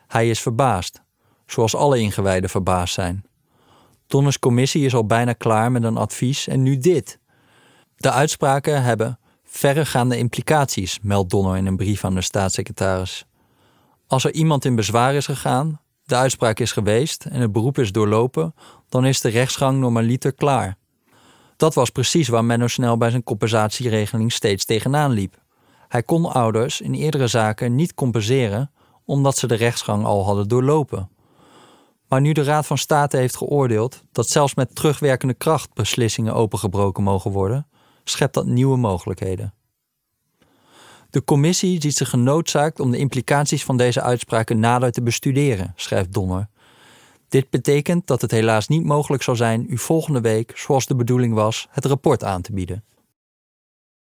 Hij 0.07 0.29
is 0.29 0.41
verbaasd, 0.41 1.01
zoals 1.45 1.75
alle 1.75 1.99
ingewijden 1.99 2.49
verbaasd 2.49 2.93
zijn. 2.93 3.25
Donners 4.07 4.39
commissie 4.39 4.85
is 4.85 4.95
al 4.95 5.05
bijna 5.05 5.33
klaar 5.33 5.71
met 5.71 5.83
een 5.83 5.97
advies 5.97 6.47
en 6.47 6.63
nu 6.63 6.77
dit. 6.77 7.19
De 7.95 8.11
uitspraken 8.11 8.83
hebben 8.83 9.19
verregaande 9.43 10.17
implicaties, 10.17 10.99
meldt 11.01 11.29
Donner 11.29 11.57
in 11.57 11.65
een 11.65 11.77
brief 11.77 12.05
aan 12.05 12.15
de 12.15 12.21
staatssecretaris. 12.21 13.25
Als 14.07 14.23
er 14.23 14.33
iemand 14.33 14.65
in 14.65 14.75
bezwaar 14.75 15.13
is 15.13 15.25
gegaan, 15.25 15.79
de 16.05 16.15
uitspraak 16.15 16.59
is 16.59 16.71
geweest 16.71 17.25
en 17.25 17.41
het 17.41 17.51
beroep 17.51 17.77
is 17.77 17.91
doorlopen, 17.91 18.55
dan 18.89 19.05
is 19.05 19.21
de 19.21 19.29
rechtsgang 19.29 19.79
normaliter 19.79 20.33
klaar. 20.33 20.77
Dat 21.57 21.73
was 21.73 21.89
precies 21.89 22.27
waar 22.27 22.45
Menno 22.45 22.67
Snel 22.67 22.97
bij 22.97 23.09
zijn 23.09 23.23
compensatieregeling 23.23 24.31
steeds 24.31 24.65
tegenaan 24.65 25.11
liep. 25.11 25.43
Hij 25.87 26.03
kon 26.03 26.25
ouders 26.25 26.81
in 26.81 26.93
eerdere 26.93 27.27
zaken 27.27 27.75
niet 27.75 27.93
compenseren 27.93 28.71
omdat 29.05 29.37
ze 29.37 29.47
de 29.47 29.55
rechtsgang 29.55 30.05
al 30.05 30.25
hadden 30.25 30.47
doorlopen. 30.47 31.09
Maar 32.07 32.21
nu 32.21 32.31
de 32.31 32.43
Raad 32.43 32.65
van 32.65 32.77
State 32.77 33.17
heeft 33.17 33.37
geoordeeld 33.37 34.03
dat 34.11 34.29
zelfs 34.29 34.55
met 34.55 34.75
terugwerkende 34.75 35.33
kracht 35.33 35.73
beslissingen 35.73 36.33
opengebroken 36.33 37.03
mogen 37.03 37.31
worden, 37.31 37.67
schept 38.03 38.33
dat 38.33 38.45
nieuwe 38.45 38.77
mogelijkheden. 38.77 39.53
De 41.15 41.23
commissie 41.23 41.81
ziet 41.81 41.95
zich 41.95 42.09
genoodzaakt 42.09 42.79
om 42.79 42.91
de 42.91 42.97
implicaties 42.97 43.63
van 43.63 43.77
deze 43.77 44.01
uitspraken 44.01 44.59
nader 44.59 44.91
te 44.91 45.01
bestuderen, 45.01 45.73
schrijft 45.75 46.13
Donner. 46.13 46.47
Dit 47.27 47.49
betekent 47.49 48.07
dat 48.07 48.21
het 48.21 48.31
helaas 48.31 48.67
niet 48.67 48.83
mogelijk 48.83 49.23
zal 49.23 49.35
zijn 49.35 49.65
u 49.69 49.77
volgende 49.77 50.21
week, 50.21 50.51
zoals 50.55 50.85
de 50.85 50.95
bedoeling 50.95 51.33
was, 51.33 51.67
het 51.71 51.85
rapport 51.85 52.23
aan 52.23 52.41
te 52.41 52.53
bieden. 52.53 52.83